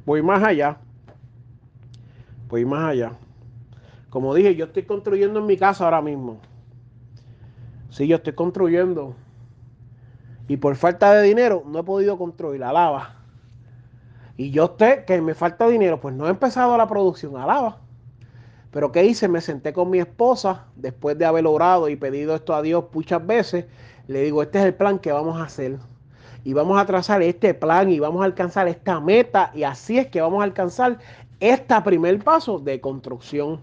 Voy 0.04 0.22
más 0.22 0.42
allá. 0.42 0.76
Voy 2.48 2.64
más 2.64 2.90
allá. 2.90 3.12
Como 4.10 4.34
dije, 4.34 4.54
yo 4.56 4.66
estoy 4.66 4.82
construyendo 4.82 5.38
en 5.38 5.46
mi 5.46 5.56
casa 5.56 5.84
ahora 5.84 6.02
mismo. 6.02 6.40
Sí, 7.88 8.06
yo 8.06 8.16
estoy 8.16 8.34
construyendo 8.34 9.14
y 10.48 10.56
por 10.56 10.76
falta 10.76 11.14
de 11.14 11.22
dinero 11.22 11.62
no 11.66 11.80
he 11.80 11.84
podido 11.84 12.18
construir 12.18 12.60
la 12.60 12.72
lava. 12.72 13.16
Y 14.36 14.50
yo 14.50 14.74
sé 14.78 15.04
que 15.06 15.20
me 15.20 15.34
falta 15.34 15.68
dinero, 15.68 16.00
pues 16.00 16.14
no 16.14 16.26
he 16.26 16.30
empezado 16.30 16.76
la 16.76 16.88
producción 16.88 17.36
a 17.36 17.46
lava. 17.46 17.78
Pero 18.70 18.90
¿qué 18.90 19.04
hice? 19.04 19.28
Me 19.28 19.40
senté 19.40 19.72
con 19.72 19.90
mi 19.90 19.98
esposa 19.98 20.64
después 20.76 21.18
de 21.18 21.26
haber 21.26 21.46
orado 21.46 21.88
y 21.88 21.96
pedido 21.96 22.34
esto 22.34 22.54
a 22.54 22.62
Dios 22.62 22.86
muchas 22.92 23.24
veces. 23.24 23.66
Le 24.08 24.22
digo, 24.22 24.42
este 24.42 24.58
es 24.60 24.64
el 24.64 24.74
plan 24.74 24.98
que 24.98 25.12
vamos 25.12 25.38
a 25.38 25.44
hacer. 25.44 25.78
Y 26.42 26.54
vamos 26.54 26.80
a 26.80 26.86
trazar 26.86 27.22
este 27.22 27.54
plan 27.54 27.90
y 27.90 28.00
vamos 28.00 28.22
a 28.22 28.24
alcanzar 28.24 28.66
esta 28.68 28.98
meta. 28.98 29.52
Y 29.54 29.62
así 29.62 29.98
es 29.98 30.08
que 30.08 30.22
vamos 30.22 30.40
a 30.40 30.44
alcanzar 30.44 30.98
este 31.38 31.80
primer 31.82 32.18
paso 32.24 32.58
de 32.58 32.80
construcción. 32.80 33.60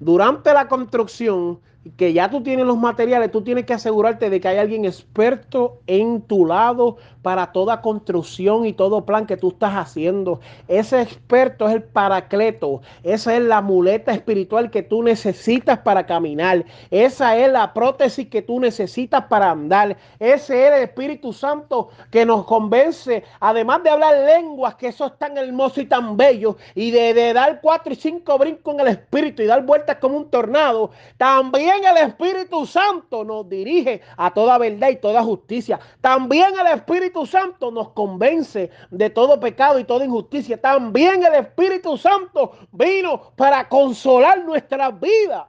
Durante 0.00 0.52
la 0.54 0.66
construcción 0.66 1.60
que 1.96 2.12
ya 2.12 2.30
tú 2.30 2.42
tienes 2.42 2.64
los 2.64 2.78
materiales, 2.78 3.32
tú 3.32 3.42
tienes 3.42 3.66
que 3.66 3.74
asegurarte 3.74 4.30
de 4.30 4.40
que 4.40 4.48
hay 4.48 4.58
alguien 4.58 4.84
experto 4.84 5.80
en 5.86 6.22
tu 6.22 6.46
lado 6.46 6.96
para 7.22 7.52
toda 7.52 7.80
construcción 7.80 8.66
y 8.66 8.72
todo 8.72 9.04
plan 9.04 9.26
que 9.26 9.36
tú 9.36 9.48
estás 9.48 9.74
haciendo. 9.74 10.40
Ese 10.68 11.00
experto 11.00 11.68
es 11.68 11.74
el 11.74 11.82
paracleto, 11.82 12.82
esa 13.02 13.34
es 13.34 13.42
la 13.42 13.60
muleta 13.62 14.12
espiritual 14.12 14.70
que 14.70 14.82
tú 14.82 15.02
necesitas 15.02 15.78
para 15.80 16.06
caminar, 16.06 16.64
esa 16.90 17.36
es 17.36 17.50
la 17.50 17.72
prótesis 17.72 18.28
que 18.28 18.42
tú 18.42 18.60
necesitas 18.60 19.24
para 19.24 19.50
andar, 19.50 19.96
ese 20.18 20.66
es 20.66 20.72
el 20.72 20.82
Espíritu 20.84 21.32
Santo 21.32 21.90
que 22.10 22.24
nos 22.24 22.44
convence, 22.44 23.24
además 23.40 23.82
de 23.82 23.90
hablar 23.90 24.14
lenguas, 24.24 24.76
que 24.76 24.88
eso 24.88 25.06
es 25.06 25.18
tan 25.18 25.36
hermoso 25.36 25.80
y 25.80 25.86
tan 25.86 26.16
bello, 26.16 26.56
y 26.74 26.90
de, 26.90 27.14
de 27.14 27.32
dar 27.32 27.60
cuatro 27.60 27.92
y 27.92 27.96
cinco 27.96 28.38
brincos 28.38 28.74
en 28.74 28.80
el 28.80 28.88
Espíritu 28.88 29.42
y 29.42 29.46
dar 29.46 29.64
vueltas 29.64 29.96
como 29.96 30.16
un 30.16 30.30
tornado, 30.30 30.90
también 31.16 31.71
el 31.84 32.08
Espíritu 32.08 32.66
Santo 32.66 33.24
nos 33.24 33.48
dirige 33.48 34.00
a 34.16 34.32
toda 34.32 34.58
verdad 34.58 34.90
y 34.90 34.96
toda 34.96 35.22
justicia. 35.22 35.80
También 36.00 36.52
el 36.60 36.78
Espíritu 36.78 37.26
Santo 37.26 37.70
nos 37.70 37.90
convence 37.90 38.70
de 38.90 39.10
todo 39.10 39.40
pecado 39.40 39.78
y 39.78 39.84
toda 39.84 40.04
injusticia. 40.04 40.60
También 40.60 41.22
el 41.24 41.34
Espíritu 41.34 41.96
Santo 41.96 42.52
vino 42.72 43.32
para 43.36 43.68
consolar 43.68 44.44
nuestras 44.44 44.98
vidas. 45.00 45.46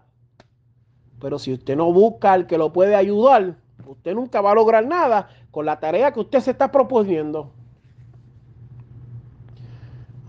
Pero 1.19 1.39
si 1.39 1.53
usted 1.53 1.75
no 1.75 1.91
busca 1.91 2.33
al 2.33 2.47
que 2.47 2.57
lo 2.57 2.73
puede 2.73 2.95
ayudar, 2.95 3.55
usted 3.85 4.13
nunca 4.13 4.41
va 4.41 4.51
a 4.51 4.55
lograr 4.55 4.85
nada 4.85 5.29
con 5.51 5.65
la 5.65 5.79
tarea 5.79 6.11
que 6.11 6.19
usted 6.19 6.39
se 6.39 6.51
está 6.51 6.71
proponiendo. 6.71 7.51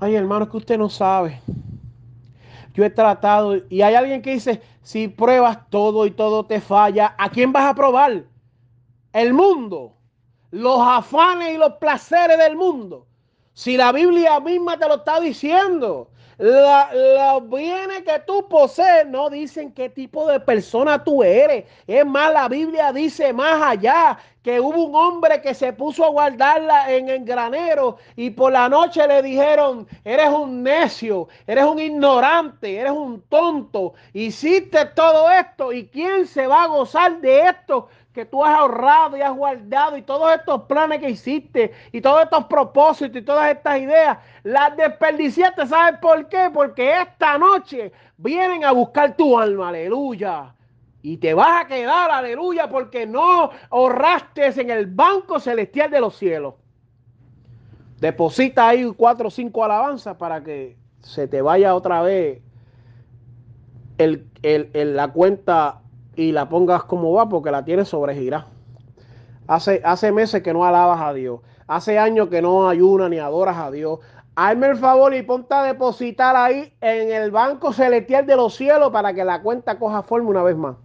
Ay, 0.00 0.14
hermano, 0.16 0.48
que 0.48 0.56
usted 0.56 0.78
no 0.78 0.88
sabe. 0.88 1.40
Yo 2.74 2.84
he 2.84 2.90
tratado 2.90 3.56
y 3.68 3.82
hay 3.82 3.94
alguien 3.94 4.20
que 4.20 4.32
dice, 4.32 4.60
si 4.82 5.06
pruebas 5.06 5.70
todo 5.70 6.06
y 6.06 6.10
todo 6.10 6.44
te 6.44 6.60
falla, 6.60 7.14
¿a 7.16 7.30
quién 7.30 7.52
vas 7.52 7.66
a 7.66 7.74
probar? 7.74 8.24
El 9.12 9.32
mundo, 9.32 9.94
los 10.50 10.80
afanes 10.80 11.54
y 11.54 11.56
los 11.56 11.74
placeres 11.74 12.36
del 12.36 12.56
mundo. 12.56 13.06
Si 13.52 13.76
la 13.76 13.92
Biblia 13.92 14.40
misma 14.40 14.76
te 14.76 14.88
lo 14.88 14.96
está 14.96 15.20
diciendo, 15.20 16.10
los 16.38 17.48
bienes 17.48 18.02
que 18.02 18.18
tú 18.26 18.48
posees 18.48 19.06
no 19.06 19.30
dicen 19.30 19.72
qué 19.72 19.88
tipo 19.88 20.26
de 20.28 20.40
persona 20.40 21.02
tú 21.02 21.22
eres. 21.22 21.64
Es 21.86 22.04
más, 22.04 22.32
la 22.32 22.48
Biblia 22.48 22.92
dice 22.92 23.32
más 23.32 23.62
allá 23.62 24.18
que 24.42 24.60
hubo 24.60 24.84
un 24.84 24.94
hombre 24.94 25.40
que 25.40 25.54
se 25.54 25.72
puso 25.72 26.04
a 26.04 26.10
guardarla 26.10 26.92
en 26.92 27.08
el 27.08 27.24
granero 27.24 27.96
y 28.14 28.28
por 28.28 28.52
la 28.52 28.68
noche 28.68 29.08
le 29.08 29.22
dijeron, 29.22 29.88
eres 30.04 30.28
un 30.28 30.62
necio, 30.62 31.28
eres 31.46 31.64
un 31.64 31.78
ignorante, 31.78 32.76
eres 32.76 32.92
un 32.92 33.22
tonto, 33.22 33.94
hiciste 34.12 34.84
todo 34.94 35.30
esto 35.30 35.72
y 35.72 35.86
quién 35.86 36.26
se 36.26 36.46
va 36.46 36.64
a 36.64 36.68
gozar 36.68 37.20
de 37.22 37.48
esto 37.48 37.88
que 38.14 38.24
tú 38.24 38.44
has 38.44 38.56
ahorrado 38.56 39.16
y 39.16 39.22
has 39.22 39.34
guardado 39.34 39.96
y 39.96 40.02
todos 40.02 40.32
estos 40.32 40.62
planes 40.62 41.00
que 41.00 41.10
hiciste 41.10 41.72
y 41.90 42.00
todos 42.00 42.22
estos 42.22 42.44
propósitos 42.44 43.20
y 43.20 43.24
todas 43.24 43.50
estas 43.50 43.80
ideas, 43.80 44.18
las 44.44 44.76
desperdiciaste, 44.76 45.66
¿sabes 45.66 45.98
por 46.00 46.28
qué? 46.28 46.48
Porque 46.54 47.00
esta 47.00 47.36
noche 47.36 47.92
vienen 48.16 48.64
a 48.64 48.70
buscar 48.70 49.16
tu 49.16 49.36
alma, 49.36 49.70
aleluya. 49.70 50.54
Y 51.02 51.16
te 51.18 51.34
vas 51.34 51.64
a 51.64 51.66
quedar, 51.66 52.10
aleluya, 52.10 52.68
porque 52.68 53.04
no 53.04 53.50
ahorraste 53.68 54.46
en 54.60 54.70
el 54.70 54.86
banco 54.86 55.40
celestial 55.40 55.90
de 55.90 56.00
los 56.00 56.16
cielos. 56.16 56.54
Deposita 58.00 58.68
ahí 58.68 58.90
cuatro 58.96 59.28
o 59.28 59.30
cinco 59.30 59.64
alabanzas 59.64 60.16
para 60.16 60.42
que 60.42 60.76
se 61.00 61.26
te 61.26 61.42
vaya 61.42 61.74
otra 61.74 62.00
vez 62.00 62.40
el, 63.98 64.30
la 64.96 65.08
cuenta 65.08 65.80
y 66.16 66.32
la 66.32 66.48
pongas 66.48 66.84
como 66.84 67.12
va 67.12 67.28
porque 67.28 67.50
la 67.50 67.64
tienes 67.64 67.88
sobregirada. 67.88 68.46
Hace, 69.46 69.80
hace 69.84 70.12
meses 70.12 70.42
que 70.42 70.52
no 70.52 70.64
alabas 70.64 71.00
a 71.00 71.12
Dios. 71.12 71.40
Hace 71.66 71.98
años 71.98 72.28
que 72.28 72.42
no 72.42 72.68
ayunas 72.68 73.10
ni 73.10 73.18
adoras 73.18 73.56
a 73.56 73.70
Dios. 73.70 74.00
Hazme 74.36 74.68
el 74.68 74.76
favor 74.76 75.14
y 75.14 75.22
ponte 75.22 75.54
a 75.54 75.62
depositar 75.62 76.34
ahí 76.36 76.72
en 76.80 77.12
el 77.12 77.30
banco 77.30 77.72
celestial 77.72 78.26
de 78.26 78.36
los 78.36 78.54
cielos 78.54 78.90
para 78.90 79.14
que 79.14 79.24
la 79.24 79.42
cuenta 79.42 79.78
coja 79.78 80.02
forma 80.02 80.30
una 80.30 80.42
vez 80.42 80.56
más. 80.56 80.76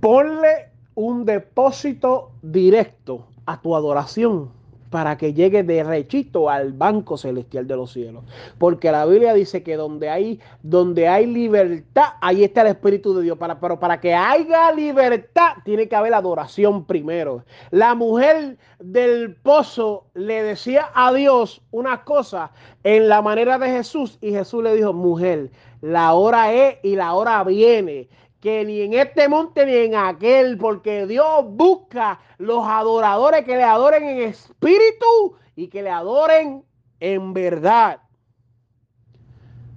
Ponle 0.00 0.70
un 0.94 1.24
depósito 1.24 2.32
directo 2.42 3.26
a 3.46 3.60
tu 3.60 3.74
adoración 3.74 4.61
para 4.92 5.16
que 5.16 5.32
llegue 5.32 5.62
derechito 5.64 6.50
al 6.50 6.74
banco 6.74 7.16
celestial 7.16 7.66
de 7.66 7.76
los 7.76 7.92
cielos. 7.92 8.24
Porque 8.58 8.92
la 8.92 9.06
Biblia 9.06 9.32
dice 9.32 9.62
que 9.62 9.74
donde 9.76 10.10
hay, 10.10 10.38
donde 10.62 11.08
hay 11.08 11.26
libertad, 11.26 12.10
ahí 12.20 12.44
está 12.44 12.60
el 12.60 12.68
Espíritu 12.68 13.14
de 13.14 13.22
Dios. 13.22 13.38
Para, 13.38 13.58
pero 13.58 13.80
para 13.80 13.98
que 14.00 14.14
haya 14.14 14.70
libertad, 14.70 15.54
tiene 15.64 15.88
que 15.88 15.96
haber 15.96 16.12
adoración 16.12 16.84
primero. 16.84 17.42
La 17.70 17.94
mujer 17.94 18.58
del 18.78 19.34
pozo 19.36 20.04
le 20.12 20.42
decía 20.42 20.90
a 20.94 21.10
Dios 21.12 21.62
una 21.70 22.04
cosa 22.04 22.52
en 22.84 23.08
la 23.08 23.22
manera 23.22 23.58
de 23.58 23.68
Jesús 23.70 24.18
y 24.20 24.32
Jesús 24.32 24.62
le 24.62 24.76
dijo, 24.76 24.92
mujer, 24.92 25.50
la 25.80 26.12
hora 26.12 26.52
es 26.52 26.76
y 26.82 26.96
la 26.96 27.14
hora 27.14 27.42
viene 27.44 28.08
que 28.42 28.64
ni 28.64 28.80
en 28.80 28.94
este 28.94 29.28
monte 29.28 29.64
ni 29.64 29.72
en 29.72 29.94
aquel, 29.94 30.58
porque 30.58 31.06
Dios 31.06 31.44
busca 31.46 32.18
los 32.38 32.66
adoradores 32.66 33.44
que 33.44 33.56
le 33.56 33.62
adoren 33.62 34.02
en 34.02 34.20
espíritu 34.22 35.36
y 35.54 35.68
que 35.68 35.80
le 35.80 35.90
adoren 35.90 36.64
en 36.98 37.32
verdad. 37.34 38.00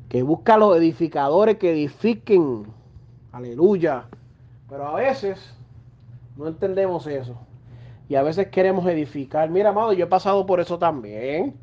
Que 0.10 0.24
busca 0.24 0.58
los 0.58 0.76
edificadores 0.76 1.58
que 1.58 1.74
edifiquen. 1.74 2.66
Aleluya. 3.32 4.08
Pero 4.68 4.88
a 4.88 4.96
veces 4.96 5.56
no 6.36 6.48
entendemos 6.48 7.06
eso. 7.06 7.38
Y 8.10 8.16
a 8.16 8.24
veces 8.24 8.48
queremos 8.48 8.88
edificar. 8.88 9.48
Mira, 9.52 9.70
amado, 9.70 9.94
yo 9.94 10.06
he 10.06 10.10
pasado 10.10 10.44
por 10.48 10.60
eso 10.60 10.80
también. 10.80 11.56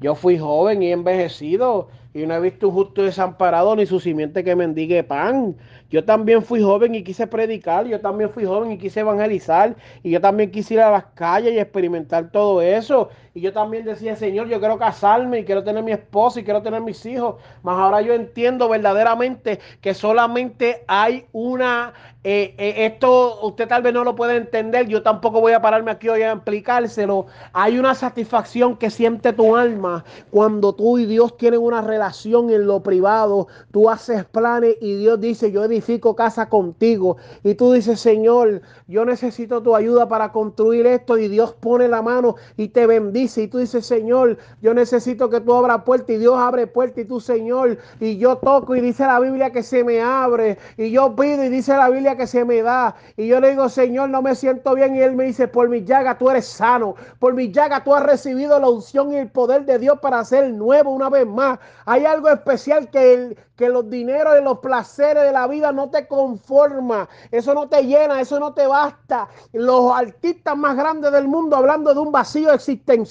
Yo 0.00 0.14
fui 0.14 0.38
joven 0.38 0.82
y 0.82 0.90
envejecido 0.90 1.88
y 2.12 2.26
no 2.26 2.34
he 2.34 2.40
visto 2.40 2.68
un 2.68 2.74
justo 2.74 3.02
desamparado 3.02 3.76
ni 3.76 3.86
su 3.86 4.00
simiente 4.00 4.42
que 4.42 4.56
mendigue 4.56 5.04
pan. 5.04 5.56
Yo 5.90 6.04
también 6.04 6.42
fui 6.42 6.60
joven 6.62 6.94
y 6.94 7.02
quise 7.04 7.26
predicar, 7.26 7.86
yo 7.86 8.00
también 8.00 8.30
fui 8.30 8.44
joven 8.44 8.72
y 8.72 8.78
quise 8.78 9.00
evangelizar, 9.00 9.76
y 10.02 10.10
yo 10.10 10.20
también 10.20 10.50
quise 10.50 10.74
ir 10.74 10.80
a 10.80 10.90
las 10.90 11.04
calles 11.14 11.52
y 11.52 11.58
experimentar 11.58 12.30
todo 12.30 12.62
eso. 12.62 13.10
Y 13.32 13.40
yo 13.40 13.52
también 13.52 13.84
decía, 13.84 14.16
Señor, 14.16 14.48
yo 14.48 14.58
quiero 14.58 14.78
casarme 14.78 15.40
y 15.40 15.44
quiero 15.44 15.62
tener 15.62 15.84
mi 15.84 15.92
esposa 15.92 16.40
y 16.40 16.44
quiero 16.44 16.62
tener 16.62 16.80
mis 16.80 17.04
hijos. 17.06 17.36
Mas 17.62 17.78
ahora 17.78 18.02
yo 18.02 18.12
entiendo 18.12 18.68
verdaderamente 18.68 19.60
que 19.80 19.94
solamente 19.94 20.84
hay 20.88 21.26
una 21.32 21.92
eh, 22.22 22.54
eh, 22.58 22.84
esto 22.84 23.40
usted 23.46 23.66
tal 23.66 23.80
vez 23.80 23.94
no 23.94 24.04
lo 24.04 24.14
puede 24.14 24.36
entender, 24.36 24.86
yo 24.86 25.02
tampoco 25.02 25.40
voy 25.40 25.54
a 25.54 25.62
pararme 25.62 25.90
aquí 25.90 26.06
hoy 26.10 26.20
a 26.20 26.32
explicárselo. 26.32 27.26
Hay 27.54 27.78
una 27.78 27.94
satisfacción 27.94 28.76
que 28.76 28.90
siente 28.90 29.32
tu 29.32 29.56
alma 29.56 30.04
cuando 30.30 30.74
tú 30.74 30.98
y 30.98 31.06
Dios 31.06 31.38
tienen 31.38 31.60
una 31.60 31.80
relación 31.80 32.50
en 32.50 32.66
lo 32.66 32.82
privado. 32.82 33.48
Tú 33.72 33.88
haces 33.88 34.26
planes 34.26 34.76
y 34.82 34.96
Dios 34.96 35.18
dice, 35.18 35.50
yo 35.50 35.64
edifico 35.64 36.14
casa 36.14 36.50
contigo. 36.50 37.16
Y 37.42 37.54
tú 37.54 37.72
dices, 37.72 38.00
Señor, 38.00 38.60
yo 38.86 39.06
necesito 39.06 39.62
tu 39.62 39.74
ayuda 39.74 40.06
para 40.06 40.30
construir 40.30 40.86
esto. 40.86 41.16
Y 41.16 41.28
Dios 41.28 41.54
pone 41.54 41.88
la 41.88 42.02
mano 42.02 42.34
y 42.58 42.68
te 42.68 42.86
bendice. 42.86 43.19
Y 43.20 43.48
tú 43.48 43.58
dices, 43.58 43.84
Señor, 43.84 44.38
yo 44.62 44.72
necesito 44.72 45.28
que 45.28 45.40
tú 45.40 45.54
abras 45.54 45.82
puerta. 45.84 46.12
Y 46.12 46.16
Dios 46.16 46.34
abre 46.38 46.66
puerta. 46.66 47.00
Y 47.00 47.04
tú, 47.04 47.20
Señor, 47.20 47.76
y 48.00 48.16
yo 48.16 48.36
toco 48.36 48.74
y 48.74 48.80
dice 48.80 49.06
la 49.06 49.20
Biblia 49.20 49.50
que 49.50 49.62
se 49.62 49.84
me 49.84 50.00
abre. 50.00 50.56
Y 50.76 50.90
yo 50.90 51.14
pido 51.14 51.44
y 51.44 51.48
dice 51.50 51.76
la 51.76 51.90
Biblia 51.90 52.16
que 52.16 52.26
se 52.26 52.44
me 52.44 52.62
da. 52.62 52.94
Y 53.16 53.26
yo 53.26 53.40
le 53.40 53.50
digo, 53.50 53.68
Señor, 53.68 54.08
no 54.08 54.22
me 54.22 54.34
siento 54.34 54.74
bien. 54.74 54.96
Y 54.96 55.00
Él 55.00 55.14
me 55.16 55.24
dice, 55.24 55.48
por 55.48 55.68
mi 55.68 55.84
llaga 55.84 56.16
tú 56.16 56.30
eres 56.30 56.46
sano. 56.46 56.94
Por 57.18 57.34
mi 57.34 57.52
llaga 57.52 57.84
tú 57.84 57.94
has 57.94 58.04
recibido 58.04 58.58
la 58.58 58.68
unción 58.68 59.12
y 59.12 59.16
el 59.16 59.28
poder 59.28 59.66
de 59.66 59.78
Dios 59.78 59.98
para 60.00 60.24
ser 60.24 60.50
nuevo 60.50 60.90
una 60.90 61.10
vez 61.10 61.26
más. 61.26 61.58
Hay 61.84 62.06
algo 62.06 62.28
especial 62.28 62.88
que, 62.90 63.12
el, 63.14 63.38
que 63.56 63.68
los 63.68 63.90
dineros 63.90 64.38
y 64.40 64.44
los 64.44 64.58
placeres 64.60 65.24
de 65.24 65.32
la 65.32 65.46
vida 65.46 65.72
no 65.72 65.90
te 65.90 66.06
conforma. 66.06 67.08
Eso 67.30 67.52
no 67.52 67.68
te 67.68 67.82
llena, 67.82 68.20
eso 68.20 68.40
no 68.40 68.54
te 68.54 68.66
basta. 68.66 69.28
Los 69.52 69.92
artistas 69.92 70.56
más 70.56 70.76
grandes 70.76 71.12
del 71.12 71.28
mundo 71.28 71.56
hablando 71.56 71.92
de 71.92 72.00
un 72.00 72.12
vacío 72.12 72.52
existencial 72.52 73.09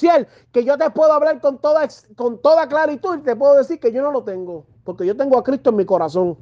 que 0.52 0.64
yo 0.64 0.78
te 0.78 0.90
puedo 0.92 1.14
hablar 1.14 1.42
con 1.42 1.58
toda, 1.60 1.88
con 2.16 2.42
toda 2.42 2.68
claritud 2.68 3.20
y 3.20 3.22
te 3.22 3.36
puedo 3.36 3.56
decir 3.56 3.80
que 3.80 3.92
yo 3.92 4.02
no 4.02 4.12
lo 4.12 4.24
tengo. 4.24 4.66
Porque 4.84 5.06
yo 5.06 5.16
tengo 5.16 5.38
a 5.38 5.44
Cristo 5.44 5.70
en 5.70 5.76
mi 5.76 5.86
corazón. 5.86 6.38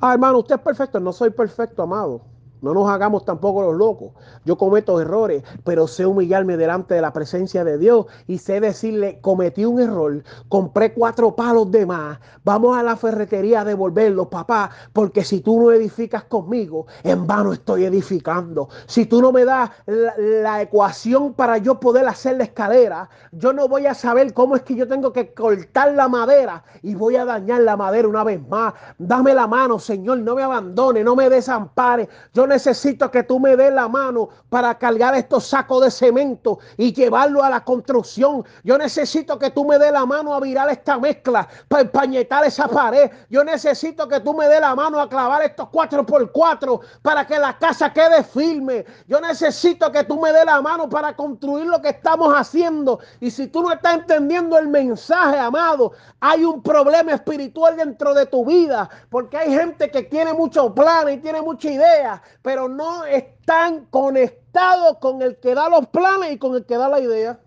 Ah, 0.00 0.14
hermano, 0.14 0.38
usted 0.40 0.56
es 0.56 0.60
perfecto. 0.60 0.98
No 1.00 1.12
soy 1.12 1.30
perfecto, 1.30 1.82
amado. 1.82 2.31
No 2.62 2.72
nos 2.74 2.88
hagamos 2.88 3.24
tampoco 3.24 3.62
los 3.62 3.76
locos. 3.76 4.12
Yo 4.44 4.56
cometo 4.56 5.00
errores, 5.00 5.42
pero 5.64 5.86
sé 5.86 6.06
humillarme 6.06 6.56
delante 6.56 6.94
de 6.94 7.00
la 7.00 7.12
presencia 7.12 7.64
de 7.64 7.76
Dios 7.76 8.06
y 8.26 8.38
sé 8.38 8.60
decirle, 8.60 9.18
cometí 9.20 9.64
un 9.64 9.80
error, 9.80 10.22
compré 10.48 10.94
cuatro 10.94 11.34
palos 11.36 11.70
de 11.70 11.84
más, 11.84 12.18
vamos 12.44 12.76
a 12.76 12.82
la 12.82 12.96
ferretería 12.96 13.60
a 13.60 13.64
devolverlos, 13.64 14.28
papá, 14.28 14.70
porque 14.92 15.24
si 15.24 15.40
tú 15.40 15.60
no 15.60 15.72
edificas 15.72 16.24
conmigo, 16.24 16.86
en 17.02 17.26
vano 17.26 17.52
estoy 17.52 17.84
edificando. 17.84 18.68
Si 18.86 19.06
tú 19.06 19.20
no 19.20 19.32
me 19.32 19.44
das 19.44 19.70
la, 19.86 20.62
ecuación 20.62 21.34
para 21.34 21.58
yo 21.58 21.80
poder 21.80 22.06
hacer 22.06 22.36
la 22.36 22.44
escalera, 22.44 23.10
yo 23.32 23.52
no 23.52 23.66
voy 23.66 23.86
a 23.86 23.94
saber 23.94 24.32
cómo 24.32 24.54
es 24.54 24.62
que 24.62 24.76
yo 24.76 24.86
tengo 24.86 25.12
que 25.12 25.34
cortar 25.34 25.94
la 25.94 26.08
madera 26.08 26.62
y 26.82 26.94
voy 26.94 27.16
a 27.16 27.24
dañar 27.24 27.62
la 27.62 27.76
madera 27.76 28.06
una 28.06 28.22
vez 28.22 28.46
más. 28.48 28.74
Dame 28.98 29.34
la 29.34 29.46
mano, 29.46 29.78
Señor, 29.78 30.18
no 30.18 30.36
me 30.36 30.42
abandone, 30.42 31.02
no 31.02 31.16
me 31.16 31.28
desampare. 31.28 32.08
Yo 32.32 32.46
necesito 32.52 33.10
que 33.10 33.22
tú 33.22 33.40
me 33.40 33.56
des 33.56 33.72
la 33.72 33.88
mano 33.88 34.28
para 34.48 34.78
cargar 34.78 35.14
estos 35.14 35.46
sacos 35.46 35.82
de 35.82 35.90
cemento 35.90 36.58
y 36.76 36.92
llevarlo 36.92 37.42
a 37.42 37.50
la 37.50 37.64
construcción. 37.64 38.44
Yo 38.62 38.76
necesito 38.78 39.38
que 39.38 39.50
tú 39.50 39.64
me 39.64 39.78
des 39.78 39.92
la 39.92 40.04
mano 40.04 40.34
a 40.34 40.40
virar 40.40 40.68
esta 40.68 40.98
mezcla, 40.98 41.48
para 41.68 41.82
empañetar 41.82 42.44
esa 42.44 42.68
pared. 42.68 43.10
Yo 43.30 43.42
necesito 43.44 44.06
que 44.06 44.20
tú 44.20 44.34
me 44.34 44.46
des 44.48 44.60
la 44.60 44.74
mano 44.74 45.00
a 45.00 45.08
clavar 45.08 45.42
estos 45.42 45.68
cuatro 45.70 46.04
por 46.04 46.30
cuatro 46.30 46.80
para 47.02 47.26
que 47.26 47.38
la 47.38 47.58
casa 47.58 47.92
quede 47.92 48.22
firme. 48.22 48.84
Yo 49.08 49.20
necesito 49.20 49.90
que 49.90 50.04
tú 50.04 50.20
me 50.20 50.32
des 50.32 50.44
la 50.44 50.60
mano 50.60 50.88
para 50.88 51.16
construir 51.16 51.66
lo 51.66 51.80
que 51.80 51.88
estamos 51.88 52.32
haciendo. 52.34 53.00
Y 53.20 53.30
si 53.30 53.46
tú 53.46 53.62
no 53.62 53.72
estás 53.72 53.94
entendiendo 53.94 54.58
el 54.58 54.68
mensaje, 54.68 55.38
amado, 55.38 55.92
hay 56.20 56.44
un 56.44 56.62
problema 56.62 57.12
espiritual 57.12 57.76
dentro 57.76 58.14
de 58.14 58.26
tu 58.26 58.44
vida, 58.44 58.88
porque 59.10 59.38
hay 59.38 59.52
gente 59.52 59.90
que 59.90 60.02
tiene 60.02 60.32
muchos 60.32 60.72
planes 60.72 61.16
y 61.16 61.20
tiene 61.20 61.42
mucha 61.42 61.70
idea, 61.70 62.22
pero 62.42 62.68
no 62.68 63.04
están 63.04 63.86
conectados 63.86 64.98
con 64.98 65.22
el 65.22 65.38
que 65.38 65.54
da 65.54 65.68
los 65.68 65.86
planes 65.88 66.32
y 66.32 66.38
con 66.38 66.54
el 66.54 66.66
que 66.66 66.76
da 66.76 66.88
la 66.88 67.00
idea. 67.00 67.40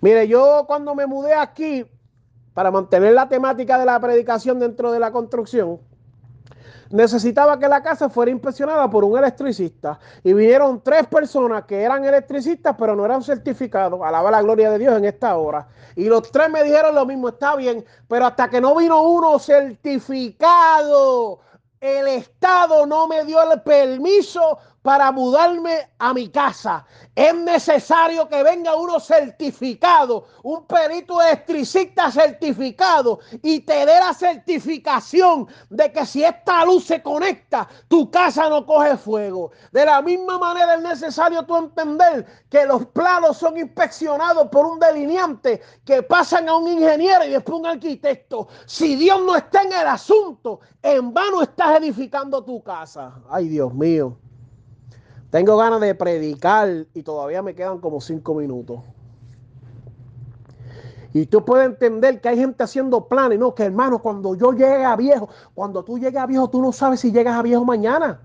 Mire, 0.00 0.26
yo 0.26 0.64
cuando 0.66 0.94
me 0.94 1.06
mudé 1.06 1.34
aquí, 1.34 1.84
para 2.54 2.70
mantener 2.70 3.12
la 3.12 3.28
temática 3.28 3.78
de 3.78 3.84
la 3.84 4.00
predicación 4.00 4.58
dentro 4.58 4.90
de 4.92 4.98
la 4.98 5.12
construcción, 5.12 5.78
necesitaba 6.90 7.58
que 7.58 7.68
la 7.68 7.82
casa 7.82 8.08
fuera 8.10 8.30
inspeccionada 8.30 8.88
por 8.90 9.04
un 9.04 9.18
electricista. 9.18 9.98
Y 10.24 10.32
vinieron 10.32 10.82
tres 10.82 11.06
personas 11.06 11.64
que 11.64 11.82
eran 11.82 12.04
electricistas, 12.04 12.74
pero 12.78 12.96
no 12.96 13.04
eran 13.04 13.22
certificados. 13.22 14.00
Alaba 14.02 14.30
la 14.30 14.40
gloria 14.42 14.70
de 14.70 14.78
Dios 14.78 14.96
en 14.96 15.04
esta 15.04 15.36
hora. 15.36 15.68
Y 15.96 16.06
los 16.06 16.32
tres 16.32 16.48
me 16.50 16.64
dijeron 16.64 16.94
lo 16.94 17.04
mismo, 17.06 17.28
está 17.28 17.56
bien, 17.56 17.84
pero 18.08 18.26
hasta 18.26 18.50
que 18.50 18.60
no 18.60 18.74
vino 18.74 19.02
uno 19.02 19.38
certificado, 19.38 21.40
el 21.80 22.08
Estado 22.08 22.84
no 22.84 23.06
me 23.08 23.24
dio 23.24 23.40
el 23.50 23.62
permiso 23.62 24.58
para 24.82 25.12
mudarme 25.12 25.90
a 25.98 26.14
mi 26.14 26.28
casa. 26.28 26.86
Es 27.14 27.34
necesario 27.34 28.28
que 28.28 28.42
venga 28.42 28.74
uno 28.74 28.98
certificado, 28.98 30.26
un 30.42 30.64
perito 30.66 31.20
electricista 31.20 32.10
certificado 32.10 33.20
y 33.42 33.60
te 33.60 33.84
dé 33.86 33.98
la 33.98 34.14
certificación 34.14 35.46
de 35.68 35.92
que 35.92 36.06
si 36.06 36.24
esta 36.24 36.64
luz 36.64 36.84
se 36.84 37.02
conecta, 37.02 37.68
tu 37.88 38.10
casa 38.10 38.48
no 38.48 38.64
coge 38.64 38.96
fuego. 38.96 39.50
De 39.72 39.84
la 39.84 40.00
misma 40.00 40.38
manera 40.38 40.74
es 40.74 40.82
necesario 40.82 41.44
tú 41.44 41.56
entender 41.56 42.26
que 42.48 42.64
los 42.64 42.86
planos 42.86 43.36
son 43.36 43.58
inspeccionados 43.58 44.48
por 44.48 44.66
un 44.66 44.78
delineante 44.78 45.60
que 45.84 46.02
pasan 46.02 46.48
a 46.48 46.56
un 46.56 46.68
ingeniero 46.68 47.24
y 47.24 47.30
después 47.30 47.58
un 47.58 47.66
arquitecto. 47.66 48.48
Si 48.66 48.96
Dios 48.96 49.20
no 49.22 49.36
está 49.36 49.62
en 49.62 49.72
el 49.72 49.86
asunto, 49.86 50.60
en 50.82 51.12
vano 51.12 51.42
estás 51.42 51.78
edificando 51.78 52.42
tu 52.42 52.62
casa. 52.62 53.14
Ay, 53.28 53.48
Dios 53.48 53.74
mío. 53.74 54.16
Tengo 55.30 55.56
ganas 55.56 55.80
de 55.80 55.94
predicar 55.94 56.86
y 56.92 57.02
todavía 57.02 57.42
me 57.42 57.54
quedan 57.54 57.78
como 57.78 58.00
cinco 58.00 58.34
minutos. 58.34 58.80
Y 61.12 61.26
tú 61.26 61.44
puedes 61.44 61.66
entender 61.66 62.20
que 62.20 62.28
hay 62.28 62.36
gente 62.36 62.62
haciendo 62.62 63.06
planes, 63.06 63.38
no, 63.38 63.54
que 63.54 63.64
hermano, 63.64 64.00
cuando 64.00 64.34
yo 64.34 64.52
llegue 64.52 64.84
a 64.84 64.94
viejo, 64.96 65.28
cuando 65.54 65.84
tú 65.84 65.98
llegues 65.98 66.20
a 66.20 66.26
viejo, 66.26 66.48
tú 66.50 66.62
no 66.62 66.72
sabes 66.72 67.00
si 67.00 67.10
llegas 67.10 67.36
a 67.36 67.42
viejo 67.42 67.64
mañana. 67.64 68.20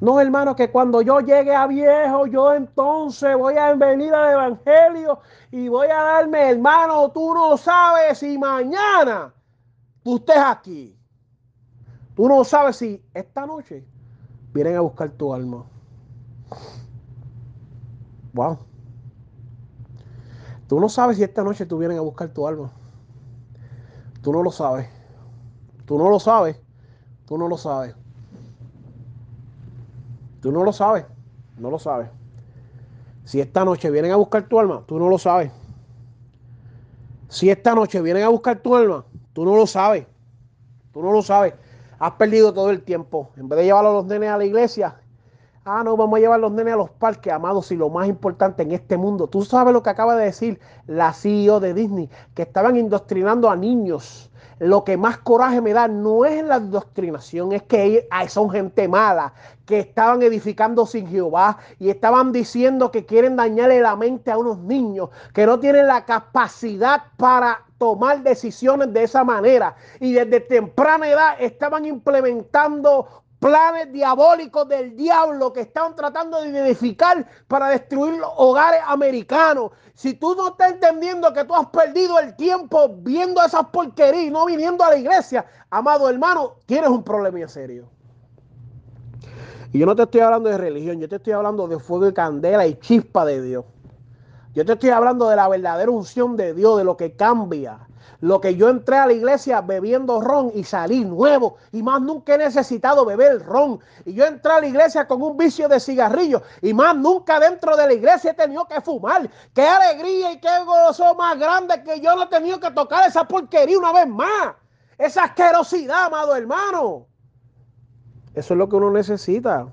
No, 0.00 0.20
hermano, 0.20 0.54
que 0.54 0.70
cuando 0.70 1.02
yo 1.02 1.20
llegue 1.20 1.54
a 1.54 1.66
viejo, 1.66 2.26
yo 2.26 2.54
entonces 2.54 3.36
voy 3.36 3.56
a 3.56 3.74
venir 3.74 4.14
al 4.14 4.32
Evangelio 4.32 5.18
y 5.50 5.68
voy 5.68 5.88
a 5.88 6.02
darme, 6.02 6.50
hermano, 6.50 7.10
tú 7.10 7.34
no 7.34 7.56
sabes 7.56 8.18
si 8.18 8.38
mañana 8.38 9.34
tú 10.04 10.16
estés 10.16 10.36
aquí. 10.36 10.96
Tú 12.14 12.28
no 12.28 12.44
sabes 12.44 12.76
si 12.76 13.02
esta 13.12 13.44
noche 13.44 13.84
vienen 14.52 14.76
a 14.76 14.80
buscar 14.80 15.10
tu 15.10 15.34
alma. 15.34 15.64
Wow. 18.32 18.58
Tú 20.68 20.78
no 20.80 20.88
sabes 20.88 21.16
si 21.16 21.22
esta 21.22 21.42
noche 21.42 21.66
tú 21.66 21.78
vienen 21.78 21.98
a 21.98 22.02
buscar 22.02 22.28
tu 22.28 22.46
alma. 22.46 22.70
Tú 24.22 24.32
no 24.32 24.42
lo 24.42 24.50
sabes. 24.50 24.88
Tú 25.86 25.96
no 25.98 26.10
lo 26.10 26.20
sabes. 26.20 26.60
Tú 27.26 27.38
no 27.38 27.48
lo 27.48 27.56
sabes. 27.56 27.94
Tú 30.40 30.52
no 30.52 30.64
lo 30.64 30.72
sabes. 30.72 31.06
No 31.56 31.70
lo 31.70 31.78
sabes. 31.78 32.10
Si 33.24 33.40
esta 33.40 33.64
noche 33.64 33.90
vienen 33.90 34.12
a 34.12 34.16
buscar 34.16 34.48
tu 34.48 34.58
alma, 34.58 34.82
tú 34.86 34.98
no 34.98 35.08
lo 35.08 35.18
sabes. 35.18 35.50
Si 37.28 37.50
esta 37.50 37.74
noche 37.74 38.00
vienen 38.00 38.22
a 38.22 38.28
buscar 38.28 38.58
tu 38.60 38.74
alma, 38.74 39.04
tú 39.32 39.44
no 39.44 39.54
lo 39.56 39.66
sabes. 39.66 40.06
Tú 40.92 41.02
no 41.02 41.12
lo 41.12 41.22
sabes. 41.22 41.54
Has 41.98 42.12
perdido 42.12 42.54
todo 42.54 42.70
el 42.70 42.82
tiempo. 42.82 43.30
En 43.36 43.48
vez 43.48 43.58
de 43.58 43.64
llevar 43.64 43.84
a 43.84 43.92
los 43.92 44.04
nenes 44.06 44.30
a 44.30 44.38
la 44.38 44.44
iglesia, 44.44 45.00
ah, 45.64 45.82
no, 45.84 45.96
vamos 45.96 46.16
a 46.16 46.20
llevar 46.20 46.36
a 46.36 46.42
los 46.42 46.52
nenes 46.52 46.74
a 46.74 46.76
los 46.76 46.90
parques, 46.90 47.32
amados, 47.32 47.72
y 47.72 47.76
lo 47.76 47.90
más 47.90 48.08
importante 48.08 48.62
en 48.62 48.72
este 48.72 48.96
mundo. 48.96 49.26
Tú 49.26 49.42
sabes 49.42 49.72
lo 49.72 49.82
que 49.82 49.90
acaba 49.90 50.16
de 50.16 50.26
decir 50.26 50.60
la 50.86 51.12
CEO 51.12 51.60
de 51.60 51.74
Disney, 51.74 52.08
que 52.34 52.42
estaban 52.42 52.76
indoctrinando 52.76 53.50
a 53.50 53.56
niños. 53.56 54.30
Lo 54.60 54.82
que 54.82 54.96
más 54.96 55.18
coraje 55.18 55.60
me 55.60 55.72
da 55.72 55.86
no 55.86 56.24
es 56.24 56.44
la 56.44 56.58
indoctrinación, 56.58 57.52
es 57.52 57.62
que 57.62 57.84
ellos 57.84 58.04
son 58.28 58.50
gente 58.50 58.88
mala, 58.88 59.32
que 59.66 59.78
estaban 59.78 60.22
edificando 60.22 60.84
sin 60.86 61.06
Jehová 61.06 61.58
y 61.78 61.90
estaban 61.90 62.32
diciendo 62.32 62.90
que 62.90 63.06
quieren 63.06 63.36
dañarle 63.36 63.80
la 63.80 63.94
mente 63.94 64.32
a 64.32 64.38
unos 64.38 64.58
niños, 64.58 65.10
que 65.32 65.46
no 65.46 65.60
tienen 65.60 65.86
la 65.86 66.04
capacidad 66.04 67.02
para 67.16 67.67
tomar 67.78 68.22
decisiones 68.22 68.92
de 68.92 69.04
esa 69.04 69.24
manera. 69.24 69.76
Y 70.00 70.12
desde 70.12 70.40
temprana 70.40 71.08
edad 71.08 71.36
estaban 71.38 71.86
implementando 71.86 73.24
planes 73.38 73.92
diabólicos 73.92 74.68
del 74.68 74.96
diablo 74.96 75.52
que 75.52 75.60
estaban 75.60 75.94
tratando 75.94 76.40
de 76.42 76.58
edificar 76.58 77.26
para 77.46 77.68
destruir 77.68 78.18
los 78.18 78.30
hogares 78.36 78.80
americanos. 78.86 79.70
Si 79.94 80.14
tú 80.14 80.34
no 80.34 80.48
estás 80.48 80.72
entendiendo 80.72 81.32
que 81.32 81.44
tú 81.44 81.54
has 81.54 81.66
perdido 81.66 82.18
el 82.18 82.34
tiempo 82.36 82.88
viendo 82.98 83.42
esas 83.42 83.66
porquerías 83.66 84.24
y 84.24 84.30
no 84.30 84.46
viniendo 84.46 84.84
a 84.84 84.90
la 84.90 84.96
iglesia, 84.96 85.46
amado 85.70 86.08
hermano, 86.08 86.56
tienes 86.66 86.90
un 86.90 87.02
problema 87.02 87.46
serio. 87.48 87.88
Y 89.72 89.78
yo 89.78 89.86
no 89.86 89.94
te 89.94 90.02
estoy 90.02 90.20
hablando 90.20 90.48
de 90.48 90.56
religión, 90.56 90.98
yo 90.98 91.08
te 91.08 91.16
estoy 91.16 91.34
hablando 91.34 91.68
de 91.68 91.78
fuego 91.78 92.08
y 92.08 92.14
candela 92.14 92.66
y 92.66 92.74
chispa 92.76 93.24
de 93.24 93.42
Dios. 93.42 93.64
Yo 94.58 94.64
te 94.64 94.72
estoy 94.72 94.90
hablando 94.90 95.28
de 95.28 95.36
la 95.36 95.46
verdadera 95.46 95.88
unción 95.88 96.36
de 96.36 96.52
Dios, 96.52 96.78
de 96.78 96.82
lo 96.82 96.96
que 96.96 97.14
cambia. 97.14 97.78
Lo 98.18 98.40
que 98.40 98.56
yo 98.56 98.68
entré 98.68 98.96
a 98.96 99.06
la 99.06 99.12
iglesia 99.12 99.60
bebiendo 99.60 100.20
ron 100.20 100.50
y 100.52 100.64
salí 100.64 101.04
nuevo. 101.04 101.58
Y 101.70 101.80
más 101.84 102.02
nunca 102.02 102.34
he 102.34 102.38
necesitado 102.38 103.04
beber 103.04 103.46
ron. 103.46 103.78
Y 104.04 104.14
yo 104.14 104.26
entré 104.26 104.50
a 104.50 104.60
la 104.60 104.66
iglesia 104.66 105.06
con 105.06 105.22
un 105.22 105.36
vicio 105.36 105.68
de 105.68 105.78
cigarrillo. 105.78 106.42
Y 106.60 106.74
más 106.74 106.96
nunca 106.96 107.38
dentro 107.38 107.76
de 107.76 107.86
la 107.86 107.92
iglesia 107.92 108.32
he 108.32 108.34
tenido 108.34 108.66
que 108.66 108.80
fumar. 108.80 109.30
Qué 109.54 109.62
alegría 109.62 110.32
y 110.32 110.40
qué 110.40 110.64
gozo 110.66 111.14
más 111.14 111.38
grande 111.38 111.80
que 111.84 112.00
yo 112.00 112.16
no 112.16 112.24
he 112.24 112.26
tenido 112.26 112.58
que 112.58 112.72
tocar 112.72 113.08
esa 113.08 113.28
porquería 113.28 113.78
una 113.78 113.92
vez 113.92 114.08
más. 114.08 114.56
Esa 114.98 115.22
asquerosidad, 115.22 116.06
amado 116.06 116.34
hermano. 116.34 117.06
Eso 118.34 118.54
es 118.54 118.58
lo 118.58 118.68
que 118.68 118.74
uno 118.74 118.90
necesita 118.90 119.68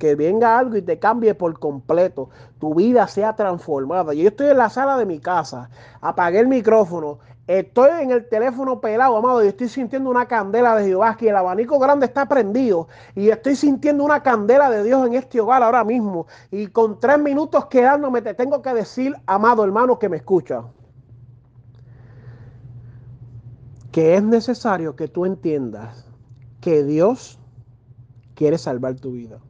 que 0.00 0.14
venga 0.16 0.58
algo 0.58 0.76
y 0.78 0.82
te 0.82 0.98
cambie 0.98 1.34
por 1.34 1.56
completo, 1.60 2.30
tu 2.58 2.74
vida 2.74 3.06
sea 3.06 3.36
transformada. 3.36 4.14
Yo 4.14 4.28
estoy 4.28 4.48
en 4.48 4.56
la 4.56 4.70
sala 4.70 4.96
de 4.96 5.04
mi 5.04 5.20
casa, 5.20 5.68
apagué 6.00 6.40
el 6.40 6.48
micrófono, 6.48 7.18
estoy 7.46 7.90
en 8.00 8.10
el 8.10 8.26
teléfono 8.26 8.80
pelado, 8.80 9.18
amado, 9.18 9.44
y 9.44 9.48
estoy 9.48 9.68
sintiendo 9.68 10.08
una 10.08 10.26
candela 10.26 10.74
de 10.74 10.86
Jehová, 10.86 11.16
que 11.18 11.28
el 11.28 11.36
abanico 11.36 11.78
grande 11.78 12.06
está 12.06 12.26
prendido, 12.26 12.88
y 13.14 13.28
estoy 13.28 13.54
sintiendo 13.54 14.02
una 14.02 14.22
candela 14.22 14.70
de 14.70 14.82
Dios 14.82 15.06
en 15.06 15.14
este 15.14 15.38
hogar 15.38 15.62
ahora 15.62 15.84
mismo. 15.84 16.26
Y 16.50 16.68
con 16.68 16.98
tres 16.98 17.18
minutos 17.18 17.66
quedándome, 17.66 18.22
te 18.22 18.32
tengo 18.32 18.62
que 18.62 18.72
decir, 18.72 19.14
amado 19.26 19.62
hermano 19.64 19.98
que 19.98 20.08
me 20.08 20.16
escucha, 20.16 20.64
que 23.92 24.14
es 24.14 24.22
necesario 24.22 24.96
que 24.96 25.08
tú 25.08 25.26
entiendas 25.26 26.06
que 26.62 26.84
Dios 26.84 27.38
quiere 28.34 28.56
salvar 28.56 28.94
tu 28.94 29.12
vida. 29.12 29.40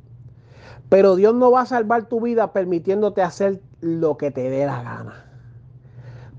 Pero 0.91 1.15
Dios 1.15 1.35
no 1.35 1.53
va 1.53 1.63
a 1.63 1.67
salvar 1.67 2.09
tu 2.09 2.21
vida 2.21 2.53
permitiéndote 2.53 3.23
hacer 3.23 3.63
lo 3.81 4.19
que 4.19 4.33
te 4.33 4.51
dé 4.51 4.67
la 4.67 4.83
gana. 4.83 5.25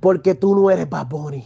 Porque 0.02 0.36
tú 0.36 0.54
no 0.56 0.70
eres 0.70 0.90
Baboni. 0.90 1.46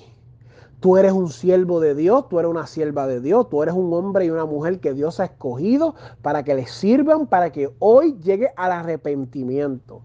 Tú 0.80 0.98
eres 0.98 1.13
un 1.13 1.30
siervo 1.30 1.80
de 1.80 1.96
Dios, 1.96 2.28
tú 2.30 2.39
eres 2.39 2.50
una 2.50 2.68
sierva 2.68 3.08
de 3.08 3.22
Dios, 3.22 3.48
tú 3.50 3.63
eres 3.63 3.76
un 3.76 3.94
hombre 3.94 4.26
y 4.26 4.30
una 4.30 4.46
mujer 4.46 4.80
que 4.80 4.94
Dios 4.94 5.20
ha 5.20 5.26
escogido 5.26 5.96
para 6.22 6.44
que 6.44 6.56
le 6.56 6.68
sirvan, 6.68 7.28
para 7.28 7.52
que 7.52 7.72
hoy 7.80 8.18
llegue 8.22 8.52
al 8.56 8.72
arrepentimiento. 8.72 10.02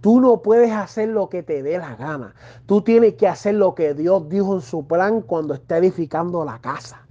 Tú 0.00 0.20
no 0.20 0.42
puedes 0.42 0.72
hacer 0.72 1.08
lo 1.08 1.28
que 1.28 1.42
te 1.42 1.62
dé 1.62 1.78
la 1.78 1.94
gana. 1.96 2.34
Tú 2.66 2.82
tienes 2.82 3.14
que 3.14 3.28
hacer 3.28 3.54
lo 3.54 3.74
que 3.74 3.94
Dios 3.94 4.28
dijo 4.28 4.54
en 4.54 4.60
su 4.60 4.86
plan 4.86 5.20
cuando 5.20 5.54
está 5.54 5.78
edificando 5.78 6.44
la 6.44 6.58
casa. 6.58 7.06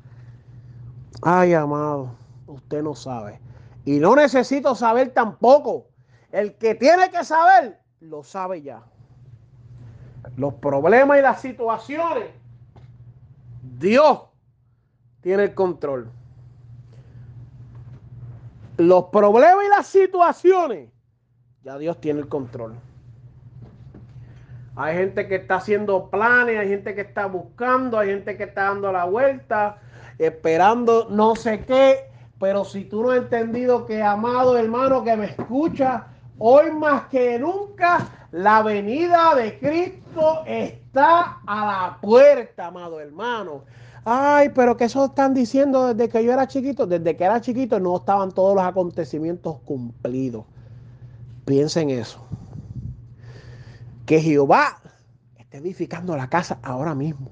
Ay, 1.21 1.53
amado, 1.53 2.11
usted 2.47 2.83
no 2.83 2.95
sabe. 2.95 3.39
Y 3.85 3.99
no 3.99 4.15
necesito 4.15 4.75
saber 4.75 5.09
tampoco. 5.09 5.87
El 6.31 6.55
que 6.55 6.75
tiene 6.75 7.09
que 7.09 7.23
saber, 7.23 7.79
lo 8.01 8.23
sabe 8.23 8.61
ya. 8.61 8.83
Los 10.35 10.53
problemas 10.55 11.17
y 11.17 11.21
las 11.21 11.41
situaciones, 11.41 12.29
Dios 13.77 14.21
tiene 15.21 15.43
el 15.43 15.53
control. 15.53 16.11
Los 18.77 19.05
problemas 19.05 19.65
y 19.65 19.69
las 19.69 19.87
situaciones, 19.87 20.89
ya 21.63 21.77
Dios 21.77 21.99
tiene 21.99 22.21
el 22.21 22.27
control. 22.27 22.75
Hay 24.75 24.95
gente 24.95 25.27
que 25.27 25.35
está 25.35 25.55
haciendo 25.55 26.09
planes, 26.09 26.57
hay 26.57 26.69
gente 26.69 26.95
que 26.95 27.01
está 27.01 27.25
buscando, 27.25 27.99
hay 27.99 28.09
gente 28.09 28.37
que 28.37 28.43
está 28.43 28.63
dando 28.63 28.93
la 28.93 29.03
vuelta, 29.03 29.81
esperando 30.17 31.07
no 31.09 31.35
sé 31.35 31.65
qué. 31.65 32.08
Pero 32.39 32.63
si 32.63 32.85
tú 32.85 33.03
no 33.03 33.11
has 33.11 33.17
entendido 33.17 33.85
que, 33.85 34.01
amado 34.01 34.57
hermano 34.57 35.03
que 35.03 35.15
me 35.17 35.25
escucha, 35.25 36.07
hoy 36.37 36.71
más 36.71 37.07
que 37.07 37.37
nunca 37.37 38.27
la 38.31 38.63
venida 38.63 39.35
de 39.35 39.59
Cristo 39.59 40.43
está 40.45 41.39
a 41.45 41.65
la 41.65 41.97
puerta, 42.01 42.67
amado 42.67 42.99
hermano. 42.99 43.63
Ay, 44.05 44.49
pero 44.55 44.77
que 44.77 44.85
eso 44.85 45.05
están 45.05 45.33
diciendo 45.33 45.93
desde 45.93 46.09
que 46.09 46.23
yo 46.23 46.31
era 46.31 46.47
chiquito. 46.47 46.87
Desde 46.87 47.15
que 47.17 47.25
era 47.25 47.41
chiquito 47.41 47.79
no 47.79 47.97
estaban 47.97 48.31
todos 48.31 48.55
los 48.55 48.63
acontecimientos 48.63 49.59
cumplidos. 49.65 50.45
Piensa 51.45 51.81
en 51.81 51.89
eso. 51.89 52.19
Que 54.05 54.21
Jehová 54.21 54.81
está 55.37 55.57
edificando 55.57 56.15
la 56.15 56.29
casa 56.29 56.59
ahora 56.63 56.95
mismo. 56.95 57.29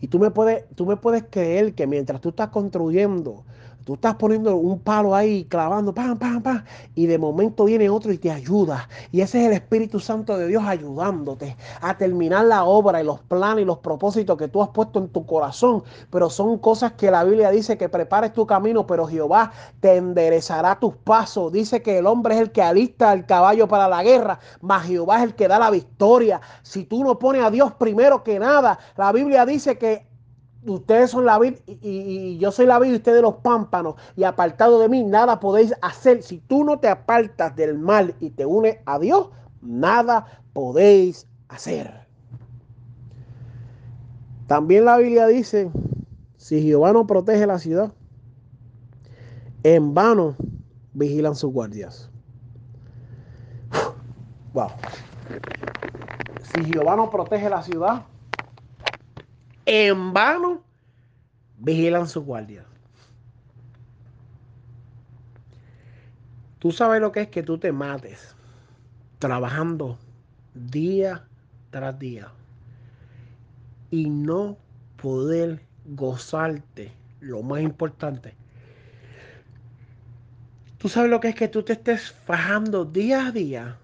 Y 0.00 0.08
tú 0.08 0.18
me 0.18 0.30
puedes, 0.30 0.64
tú 0.74 0.86
me 0.86 0.96
puedes 0.96 1.24
creer 1.30 1.74
que 1.74 1.86
mientras 1.86 2.20
tú 2.20 2.30
estás 2.30 2.48
construyendo, 2.48 3.44
Tú 3.86 3.94
estás 3.94 4.16
poniendo 4.16 4.56
un 4.56 4.80
palo 4.80 5.14
ahí, 5.14 5.44
clavando, 5.44 5.94
pam, 5.94 6.18
pam, 6.18 6.42
pam, 6.42 6.64
y 6.96 7.06
de 7.06 7.18
momento 7.18 7.66
viene 7.66 7.88
otro 7.88 8.12
y 8.12 8.18
te 8.18 8.32
ayuda. 8.32 8.88
Y 9.12 9.20
ese 9.20 9.38
es 9.38 9.46
el 9.46 9.52
Espíritu 9.52 10.00
Santo 10.00 10.36
de 10.36 10.48
Dios 10.48 10.64
ayudándote 10.66 11.56
a 11.80 11.96
terminar 11.96 12.46
la 12.46 12.64
obra 12.64 13.00
y 13.00 13.04
los 13.04 13.20
planes 13.20 13.62
y 13.62 13.64
los 13.64 13.78
propósitos 13.78 14.36
que 14.36 14.48
tú 14.48 14.60
has 14.60 14.70
puesto 14.70 14.98
en 14.98 15.08
tu 15.10 15.24
corazón. 15.24 15.84
Pero 16.10 16.28
son 16.30 16.58
cosas 16.58 16.94
que 16.94 17.12
la 17.12 17.22
Biblia 17.22 17.52
dice 17.52 17.78
que 17.78 17.88
prepares 17.88 18.32
tu 18.32 18.44
camino, 18.44 18.88
pero 18.88 19.06
Jehová 19.06 19.52
te 19.78 19.94
enderezará 19.94 20.80
tus 20.80 20.96
pasos. 20.96 21.52
Dice 21.52 21.80
que 21.80 21.98
el 21.98 22.08
hombre 22.08 22.34
es 22.34 22.40
el 22.40 22.50
que 22.50 22.62
alista 22.62 23.12
el 23.12 23.24
caballo 23.24 23.68
para 23.68 23.86
la 23.86 24.02
guerra, 24.02 24.40
mas 24.62 24.88
Jehová 24.88 25.18
es 25.18 25.22
el 25.22 25.36
que 25.36 25.46
da 25.46 25.60
la 25.60 25.70
victoria. 25.70 26.40
Si 26.64 26.86
tú 26.86 27.04
no 27.04 27.20
pones 27.20 27.44
a 27.44 27.52
Dios 27.52 27.72
primero 27.74 28.24
que 28.24 28.40
nada, 28.40 28.80
la 28.96 29.12
Biblia 29.12 29.46
dice 29.46 29.78
que 29.78 30.15
ustedes 30.66 31.10
son 31.10 31.24
la 31.24 31.38
vid 31.38 31.54
y, 31.66 32.38
yo 32.38 32.50
soy 32.52 32.66
la 32.66 32.78
vid 32.78 32.92
y 32.92 32.96
ustedes 32.96 33.22
los 33.22 33.36
pámpanos 33.36 33.94
y 34.16 34.24
apartado 34.24 34.78
de 34.80 34.88
mí 34.88 35.04
nada 35.04 35.40
podéis 35.40 35.74
hacer. 35.82 36.22
Si 36.22 36.38
tú 36.38 36.64
no 36.64 36.78
te 36.78 36.88
apartas 36.88 37.54
del 37.56 37.78
mal 37.78 38.14
y 38.20 38.30
te 38.30 38.46
unes 38.46 38.78
a 38.86 38.98
Dios, 38.98 39.30
nada 39.62 40.42
podéis 40.52 41.26
hacer. 41.48 42.06
También 44.46 44.84
la 44.84 44.98
Biblia 44.98 45.26
dice, 45.26 45.70
si 46.36 46.62
Jehová 46.62 46.92
no 46.92 47.06
protege 47.06 47.46
la 47.46 47.58
ciudad, 47.58 47.92
en 49.64 49.94
vano 49.94 50.36
vigilan 50.92 51.34
sus 51.34 51.52
guardias. 51.52 52.08
Wow. 54.52 54.68
Si 56.54 56.64
Jehová 56.64 56.96
no 56.96 57.10
protege 57.10 57.50
la 57.50 57.62
ciudad, 57.62 58.04
en 59.66 60.12
vano 60.12 60.62
vigilan 61.58 62.08
su 62.08 62.22
guardia. 62.22 62.64
Tú 66.60 66.70
sabes 66.72 67.00
lo 67.00 67.12
que 67.12 67.22
es 67.22 67.28
que 67.28 67.42
tú 67.42 67.58
te 67.58 67.72
mates 67.72 68.34
trabajando 69.18 69.98
día 70.54 71.26
tras 71.70 71.98
día 71.98 72.32
y 73.90 74.08
no 74.08 74.56
poder 74.96 75.60
gozarte 75.84 76.92
lo 77.20 77.42
más 77.42 77.60
importante. 77.60 78.34
Tú 80.78 80.88
sabes 80.88 81.10
lo 81.10 81.20
que 81.20 81.28
es 81.28 81.34
que 81.34 81.48
tú 81.48 81.62
te 81.62 81.72
estés 81.72 82.12
fajando 82.12 82.84
día 82.84 83.26
a 83.26 83.32
día 83.32 83.78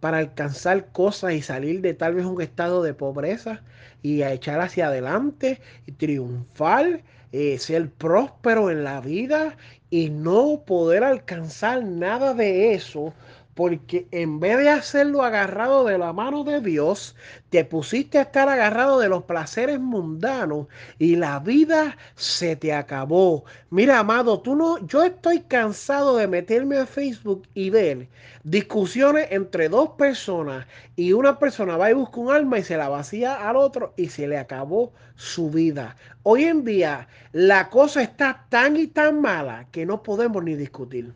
para 0.00 0.18
alcanzar 0.18 0.92
cosas 0.92 1.32
y 1.32 1.42
salir 1.42 1.80
de 1.80 1.94
tal 1.94 2.14
vez 2.14 2.26
un 2.26 2.40
estado 2.42 2.82
de 2.82 2.94
pobreza 2.94 3.62
y 4.06 4.22
a 4.22 4.32
echar 4.32 4.60
hacia 4.60 4.86
adelante 4.86 5.60
y 5.84 5.92
triunfar, 5.92 7.02
eh, 7.32 7.58
ser 7.58 7.90
próspero 7.90 8.70
en 8.70 8.84
la 8.84 9.00
vida 9.00 9.56
y 9.90 10.10
no 10.10 10.62
poder 10.64 11.02
alcanzar 11.02 11.82
nada 11.82 12.32
de 12.32 12.72
eso 12.72 13.12
porque 13.56 14.06
en 14.10 14.38
vez 14.38 14.58
de 14.58 14.68
hacerlo 14.68 15.22
agarrado 15.22 15.86
de 15.86 15.96
la 15.96 16.12
mano 16.12 16.44
de 16.44 16.60
Dios, 16.60 17.16
te 17.48 17.64
pusiste 17.64 18.18
a 18.18 18.22
estar 18.22 18.50
agarrado 18.50 18.98
de 18.98 19.08
los 19.08 19.22
placeres 19.22 19.80
mundanos 19.80 20.66
y 20.98 21.16
la 21.16 21.38
vida 21.38 21.96
se 22.16 22.54
te 22.54 22.74
acabó. 22.74 23.46
Mira, 23.70 23.98
amado, 23.98 24.40
tú 24.40 24.56
no, 24.56 24.86
yo 24.86 25.02
estoy 25.02 25.40
cansado 25.40 26.18
de 26.18 26.28
meterme 26.28 26.76
a 26.76 26.84
Facebook 26.84 27.48
y 27.54 27.70
ver 27.70 28.08
discusiones 28.44 29.28
entre 29.30 29.70
dos 29.70 29.88
personas 29.96 30.66
y 30.94 31.14
una 31.14 31.38
persona 31.38 31.78
va 31.78 31.90
y 31.90 31.94
busca 31.94 32.20
un 32.20 32.32
alma 32.32 32.58
y 32.58 32.62
se 32.62 32.76
la 32.76 32.90
vacía 32.90 33.48
al 33.48 33.56
otro 33.56 33.94
y 33.96 34.10
se 34.10 34.28
le 34.28 34.36
acabó 34.36 34.92
su 35.14 35.50
vida. 35.50 35.96
Hoy 36.24 36.44
en 36.44 36.62
día 36.62 37.08
la 37.32 37.70
cosa 37.70 38.02
está 38.02 38.44
tan 38.50 38.76
y 38.76 38.86
tan 38.86 39.22
mala 39.22 39.66
que 39.72 39.86
no 39.86 40.02
podemos 40.02 40.44
ni 40.44 40.56
discutir. 40.56 41.14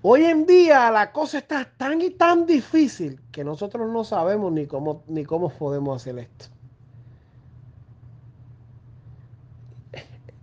Hoy 0.00 0.24
en 0.24 0.46
día 0.46 0.90
la 0.92 1.10
cosa 1.12 1.38
está 1.38 1.64
tan 1.64 2.00
y 2.00 2.10
tan 2.10 2.46
difícil 2.46 3.20
que 3.32 3.42
nosotros 3.42 3.90
no 3.90 4.04
sabemos 4.04 4.52
ni 4.52 4.66
cómo, 4.66 5.02
ni 5.08 5.24
cómo 5.24 5.48
podemos 5.48 6.00
hacer 6.00 6.18
esto. 6.20 6.46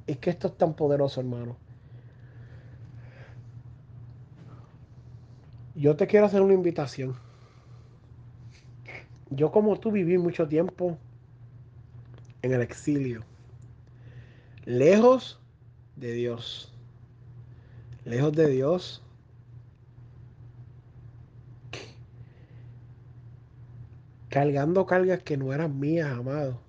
Es 0.07 0.17
que 0.17 0.29
esto 0.29 0.49
es 0.49 0.57
tan 0.57 0.73
poderoso, 0.73 1.21
hermano. 1.21 1.55
Yo 5.73 5.95
te 5.95 6.05
quiero 6.05 6.25
hacer 6.25 6.41
una 6.41 6.53
invitación. 6.53 7.15
Yo 9.29 9.51
como 9.51 9.79
tú 9.79 9.89
viví 9.89 10.17
mucho 10.17 10.47
tiempo 10.47 10.97
en 12.41 12.53
el 12.53 12.61
exilio, 12.61 13.23
lejos 14.65 15.39
de 15.95 16.11
Dios, 16.11 16.73
lejos 18.03 18.33
de 18.33 18.47
Dios 18.47 19.04
cargando 24.35 24.85
cargas 24.85 25.23
que 25.23 25.37
no 25.37 25.53
eran 25.53 25.79
mías, 25.79 26.11
amado. 26.11 26.59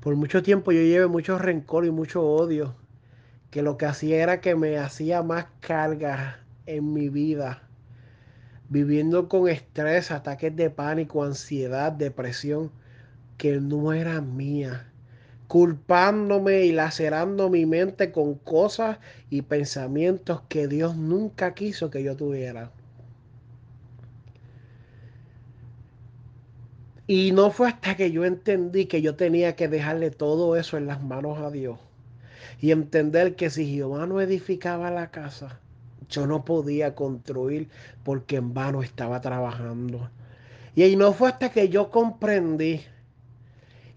Por 0.00 0.14
mucho 0.14 0.42
tiempo 0.42 0.72
yo 0.72 0.82
llevé 0.82 1.06
mucho 1.06 1.38
rencor 1.38 1.86
y 1.86 1.90
mucho 1.90 2.22
odio, 2.22 2.74
que 3.50 3.62
lo 3.62 3.78
que 3.78 3.86
hacía 3.86 4.22
era 4.22 4.42
que 4.42 4.54
me 4.54 4.76
hacía 4.76 5.22
más 5.22 5.46
cargas 5.60 6.36
en 6.66 6.92
mi 6.92 7.08
vida, 7.08 7.62
viviendo 8.68 9.26
con 9.30 9.48
estrés, 9.48 10.10
ataques 10.10 10.54
de 10.54 10.68
pánico, 10.68 11.24
ansiedad, 11.24 11.92
depresión, 11.92 12.72
que 13.38 13.58
no 13.58 13.94
eran 13.94 14.36
mías, 14.36 14.82
culpándome 15.46 16.66
y 16.66 16.72
lacerando 16.72 17.48
mi 17.48 17.64
mente 17.64 18.12
con 18.12 18.34
cosas 18.34 18.98
y 19.30 19.40
pensamientos 19.40 20.42
que 20.50 20.68
Dios 20.68 20.94
nunca 20.94 21.54
quiso 21.54 21.88
que 21.88 22.02
yo 22.02 22.16
tuviera. 22.16 22.70
Y 27.08 27.32
no 27.32 27.50
fue 27.50 27.68
hasta 27.68 27.96
que 27.96 28.12
yo 28.12 28.24
entendí 28.24 28.86
que 28.86 29.02
yo 29.02 29.16
tenía 29.16 29.56
que 29.56 29.66
dejarle 29.66 30.12
todo 30.12 30.54
eso 30.54 30.76
en 30.76 30.86
las 30.86 31.02
manos 31.02 31.38
a 31.38 31.50
Dios. 31.50 31.80
Y 32.60 32.70
entender 32.70 33.34
que 33.34 33.50
si 33.50 33.66
Jehová 33.66 34.06
no 34.06 34.20
edificaba 34.20 34.92
la 34.92 35.10
casa, 35.10 35.58
yo 36.08 36.28
no 36.28 36.44
podía 36.44 36.94
construir 36.94 37.68
porque 38.04 38.36
en 38.36 38.54
vano 38.54 38.84
estaba 38.84 39.20
trabajando. 39.20 40.08
Y 40.76 40.82
ahí 40.82 40.94
no 40.94 41.12
fue 41.12 41.30
hasta 41.30 41.50
que 41.50 41.68
yo 41.68 41.90
comprendí 41.90 42.82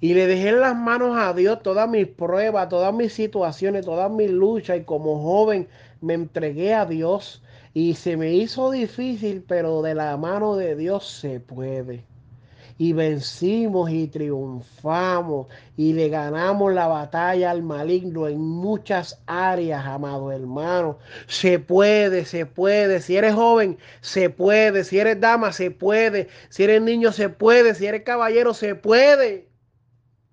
y 0.03 0.15
le 0.15 0.25
dejé 0.25 0.49
en 0.49 0.61
las 0.61 0.75
manos 0.75 1.15
a 1.15 1.31
Dios 1.31 1.61
todas 1.61 1.87
mis 1.87 2.07
pruebas, 2.07 2.69
todas 2.69 2.91
mis 2.91 3.13
situaciones, 3.13 3.85
todas 3.85 4.11
mis 4.11 4.31
luchas. 4.31 4.79
Y 4.79 4.83
como 4.83 5.21
joven 5.21 5.67
me 6.01 6.15
entregué 6.15 6.73
a 6.73 6.87
Dios. 6.87 7.43
Y 7.75 7.93
se 7.93 8.17
me 8.17 8.33
hizo 8.33 8.71
difícil, 8.71 9.43
pero 9.47 9.83
de 9.83 9.93
la 9.93 10.17
mano 10.17 10.55
de 10.55 10.75
Dios 10.75 11.07
se 11.07 11.39
puede. 11.39 12.03
Y 12.81 12.93
vencimos 12.93 13.91
y 13.91 14.07
triunfamos 14.07 15.45
y 15.77 15.93
le 15.93 16.09
ganamos 16.09 16.73
la 16.73 16.87
batalla 16.87 17.51
al 17.51 17.61
maligno 17.61 18.27
en 18.27 18.39
muchas 18.39 19.21
áreas, 19.27 19.85
amado 19.85 20.31
hermano. 20.31 20.97
Se 21.27 21.59
puede, 21.59 22.25
se 22.25 22.47
puede. 22.47 22.99
Si 22.99 23.15
eres 23.15 23.35
joven, 23.35 23.77
se 23.99 24.31
puede. 24.31 24.83
Si 24.83 24.97
eres 24.97 25.19
dama, 25.19 25.53
se 25.53 25.69
puede. 25.69 26.27
Si 26.49 26.63
eres 26.63 26.81
niño, 26.81 27.11
se 27.11 27.29
puede. 27.29 27.75
Si 27.75 27.85
eres 27.85 28.01
caballero, 28.01 28.55
se 28.55 28.73
puede. 28.73 29.47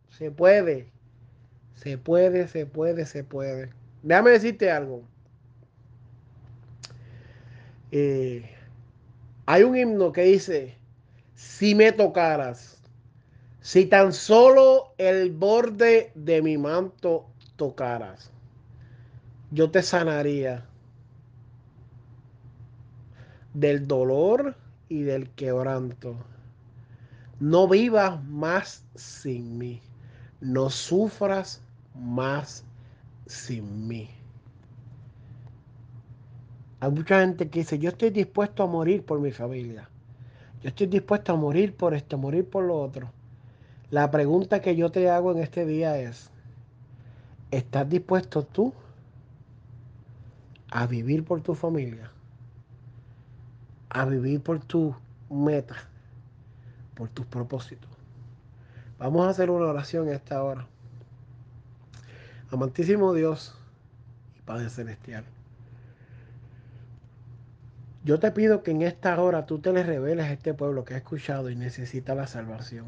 Se 0.08 0.30
puede. 0.30 0.90
Se 1.74 1.98
puede, 1.98 2.48
se 2.48 2.64
puede, 2.64 3.04
se 3.04 3.24
puede. 3.24 3.68
Déjame 4.02 4.30
decirte 4.30 4.70
algo. 4.70 5.02
Eh, 7.92 8.50
hay 9.44 9.64
un 9.64 9.76
himno 9.76 10.12
que 10.12 10.22
dice, 10.22 10.77
si 11.38 11.72
me 11.76 11.92
tocaras, 11.92 12.82
si 13.60 13.86
tan 13.86 14.12
solo 14.12 14.92
el 14.98 15.30
borde 15.30 16.10
de 16.16 16.42
mi 16.42 16.58
manto 16.58 17.26
tocaras, 17.54 18.32
yo 19.52 19.70
te 19.70 19.80
sanaría 19.84 20.66
del 23.54 23.86
dolor 23.86 24.56
y 24.88 25.02
del 25.02 25.30
quebranto. 25.30 26.16
No 27.38 27.68
vivas 27.68 28.20
más 28.24 28.84
sin 28.96 29.58
mí, 29.58 29.80
no 30.40 30.70
sufras 30.70 31.62
más 31.94 32.64
sin 33.26 33.86
mí. 33.86 34.10
Hay 36.80 36.90
mucha 36.90 37.20
gente 37.20 37.48
que 37.48 37.60
dice, 37.60 37.78
yo 37.78 37.90
estoy 37.90 38.10
dispuesto 38.10 38.64
a 38.64 38.66
morir 38.66 39.04
por 39.04 39.20
mi 39.20 39.30
familia. 39.30 39.88
Yo 40.62 40.70
estoy 40.70 40.88
dispuesto 40.88 41.32
a 41.32 41.36
morir 41.36 41.76
por 41.76 41.94
esto, 41.94 42.18
morir 42.18 42.48
por 42.48 42.64
lo 42.64 42.80
otro. 42.80 43.10
La 43.90 44.10
pregunta 44.10 44.60
que 44.60 44.76
yo 44.76 44.90
te 44.90 45.08
hago 45.08 45.32
en 45.32 45.38
este 45.38 45.64
día 45.64 45.98
es, 45.98 46.30
¿estás 47.50 47.88
dispuesto 47.88 48.42
tú 48.42 48.72
a 50.70 50.86
vivir 50.86 51.24
por 51.24 51.40
tu 51.40 51.54
familia? 51.54 52.10
A 53.88 54.04
vivir 54.04 54.42
por 54.42 54.58
tu 54.60 54.94
meta, 55.30 55.76
por 56.94 57.08
tus 57.08 57.24
propósitos. 57.26 57.88
Vamos 58.98 59.26
a 59.26 59.30
hacer 59.30 59.50
una 59.50 59.66
oración 59.66 60.08
esta 60.08 60.42
hora. 60.42 60.66
Amantísimo 62.50 63.14
Dios 63.14 63.56
y 64.36 64.42
Padre 64.42 64.68
Celestial. 64.70 65.24
Yo 68.08 68.18
te 68.18 68.30
pido 68.30 68.62
que 68.62 68.70
en 68.70 68.80
esta 68.80 69.20
hora 69.20 69.44
tú 69.44 69.58
te 69.58 69.70
le 69.70 69.82
reveles 69.82 70.24
a 70.24 70.32
este 70.32 70.54
pueblo 70.54 70.82
que 70.82 70.94
ha 70.94 70.96
escuchado 70.96 71.50
y 71.50 71.56
necesita 71.56 72.14
la 72.14 72.26
salvación. 72.26 72.86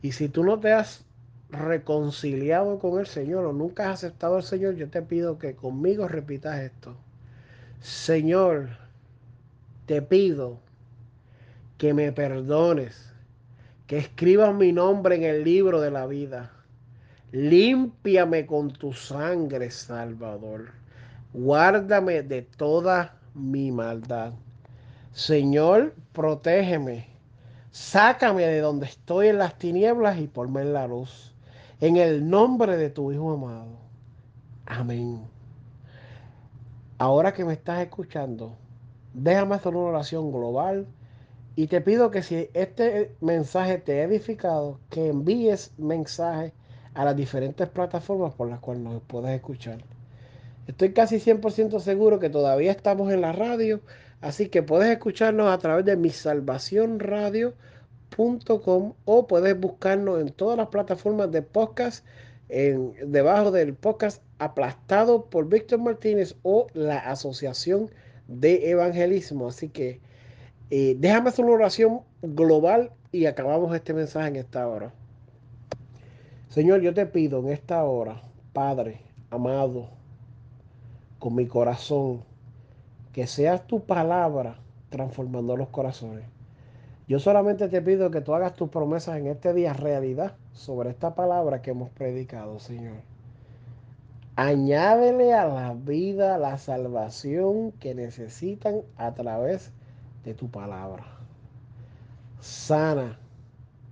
Y 0.00 0.12
si 0.12 0.28
tú 0.28 0.44
no 0.44 0.60
te 0.60 0.72
has 0.72 1.04
reconciliado 1.50 2.78
con 2.78 3.00
el 3.00 3.08
Señor 3.08 3.44
o 3.46 3.52
nunca 3.52 3.90
has 3.90 4.04
aceptado 4.04 4.36
al 4.36 4.44
Señor, 4.44 4.76
yo 4.76 4.88
te 4.90 5.02
pido 5.02 5.40
que 5.40 5.56
conmigo 5.56 6.06
repitas 6.06 6.60
esto. 6.60 6.94
Señor, 7.80 8.68
te 9.86 10.00
pido 10.02 10.60
que 11.76 11.92
me 11.92 12.12
perdones, 12.12 13.12
que 13.88 13.98
escribas 13.98 14.54
mi 14.54 14.70
nombre 14.70 15.16
en 15.16 15.24
el 15.24 15.42
libro 15.42 15.80
de 15.80 15.90
la 15.90 16.06
vida. 16.06 16.52
Límpiame 17.32 18.46
con 18.46 18.70
tu 18.70 18.92
sangre, 18.92 19.72
Salvador. 19.72 20.66
Guárdame 21.32 22.22
de 22.22 22.42
toda 22.42 23.16
mi 23.36 23.70
maldad. 23.70 24.32
Señor, 25.12 25.94
protégeme. 26.12 27.06
Sácame 27.70 28.46
de 28.46 28.60
donde 28.60 28.86
estoy 28.86 29.28
en 29.28 29.38
las 29.38 29.58
tinieblas 29.58 30.18
y 30.18 30.26
ponme 30.26 30.62
en 30.62 30.72
la 30.72 30.86
luz. 30.86 31.34
En 31.80 31.96
el 31.96 32.28
nombre 32.28 32.76
de 32.76 32.88
tu 32.90 33.12
Hijo 33.12 33.32
amado. 33.32 33.76
Amén. 34.64 35.20
Ahora 36.98 37.34
que 37.34 37.44
me 37.44 37.52
estás 37.52 37.82
escuchando, 37.82 38.56
déjame 39.12 39.54
hacer 39.54 39.76
una 39.76 39.90
oración 39.90 40.32
global 40.32 40.86
y 41.54 41.66
te 41.66 41.82
pido 41.82 42.10
que 42.10 42.22
si 42.22 42.48
este 42.54 43.14
mensaje 43.20 43.78
te 43.78 44.00
ha 44.00 44.04
edificado, 44.04 44.80
que 44.88 45.08
envíes 45.08 45.72
mensajes 45.78 46.52
a 46.94 47.04
las 47.04 47.16
diferentes 47.16 47.68
plataformas 47.68 48.32
por 48.34 48.48
las 48.48 48.60
cuales 48.60 48.82
nos 48.82 49.02
puedes 49.02 49.30
escuchar. 49.30 49.95
Estoy 50.66 50.92
casi 50.92 51.16
100% 51.16 51.80
seguro 51.80 52.18
que 52.18 52.28
todavía 52.28 52.72
estamos 52.72 53.12
en 53.12 53.20
la 53.20 53.32
radio, 53.32 53.80
así 54.20 54.48
que 54.48 54.62
puedes 54.62 54.90
escucharnos 54.90 55.48
a 55.48 55.58
través 55.58 55.84
de 55.84 55.96
misalvacionradio.com 55.96 58.94
o 59.04 59.26
puedes 59.26 59.60
buscarnos 59.60 60.20
en 60.20 60.30
todas 60.30 60.56
las 60.56 60.68
plataformas 60.68 61.30
de 61.30 61.42
podcast, 61.42 62.04
en, 62.48 62.94
debajo 63.12 63.52
del 63.52 63.74
podcast 63.74 64.22
aplastado 64.38 65.26
por 65.26 65.48
Víctor 65.48 65.80
Martínez 65.80 66.34
o 66.42 66.66
la 66.74 66.98
Asociación 66.98 67.90
de 68.26 68.70
Evangelismo. 68.70 69.48
Así 69.48 69.68
que 69.68 70.00
eh, 70.70 70.96
déjame 70.98 71.28
hacer 71.28 71.44
una 71.44 71.54
oración 71.54 72.00
global 72.22 72.90
y 73.12 73.26
acabamos 73.26 73.74
este 73.74 73.94
mensaje 73.94 74.28
en 74.28 74.36
esta 74.36 74.66
hora. 74.66 74.92
Señor, 76.48 76.80
yo 76.80 76.92
te 76.92 77.06
pido 77.06 77.38
en 77.40 77.50
esta 77.50 77.84
hora, 77.84 78.20
Padre, 78.52 79.02
amado, 79.30 79.95
con 81.26 81.34
mi 81.34 81.48
corazón, 81.48 82.22
que 83.12 83.26
seas 83.26 83.66
tu 83.66 83.84
palabra 83.84 84.60
transformando 84.90 85.56
los 85.56 85.70
corazones. 85.70 86.24
Yo 87.08 87.18
solamente 87.18 87.66
te 87.66 87.82
pido 87.82 88.12
que 88.12 88.20
tú 88.20 88.32
hagas 88.32 88.54
tus 88.54 88.68
promesas 88.68 89.18
en 89.18 89.26
este 89.26 89.52
día 89.52 89.72
realidad 89.72 90.36
sobre 90.52 90.90
esta 90.90 91.16
palabra 91.16 91.62
que 91.62 91.72
hemos 91.72 91.90
predicado, 91.90 92.60
Señor. 92.60 92.98
Añádele 94.36 95.34
a 95.34 95.46
la 95.46 95.74
vida 95.74 96.38
la 96.38 96.58
salvación 96.58 97.72
que 97.72 97.96
necesitan 97.96 98.82
a 98.96 99.12
través 99.14 99.72
de 100.22 100.32
tu 100.32 100.48
palabra. 100.48 101.06
Sana, 102.38 103.18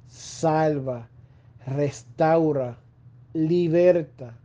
salva, 0.06 1.08
restaura, 1.66 2.78
liberta 3.32 4.38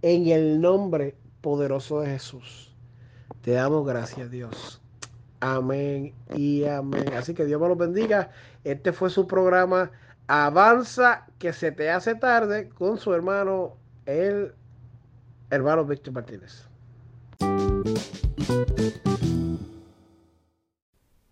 en 0.00 0.28
el 0.28 0.62
nombre 0.62 1.16
poderoso 1.44 2.00
de 2.00 2.06
Jesús. 2.06 2.74
Te 3.42 3.50
damos 3.50 3.86
gracias, 3.86 4.30
Dios. 4.30 4.80
Amén 5.40 6.14
y 6.34 6.64
amén. 6.64 7.12
Así 7.12 7.34
que 7.34 7.44
Dios 7.44 7.60
me 7.60 7.68
los 7.68 7.76
bendiga. 7.76 8.30
Este 8.64 8.94
fue 8.94 9.10
su 9.10 9.26
programa 9.26 9.90
Avanza 10.26 11.26
que 11.38 11.52
se 11.52 11.70
te 11.70 11.90
hace 11.90 12.14
tarde 12.14 12.70
con 12.70 12.96
su 12.96 13.12
hermano, 13.12 13.76
el 14.06 14.54
hermano 15.50 15.84
Víctor 15.84 16.14
Martínez. 16.14 16.66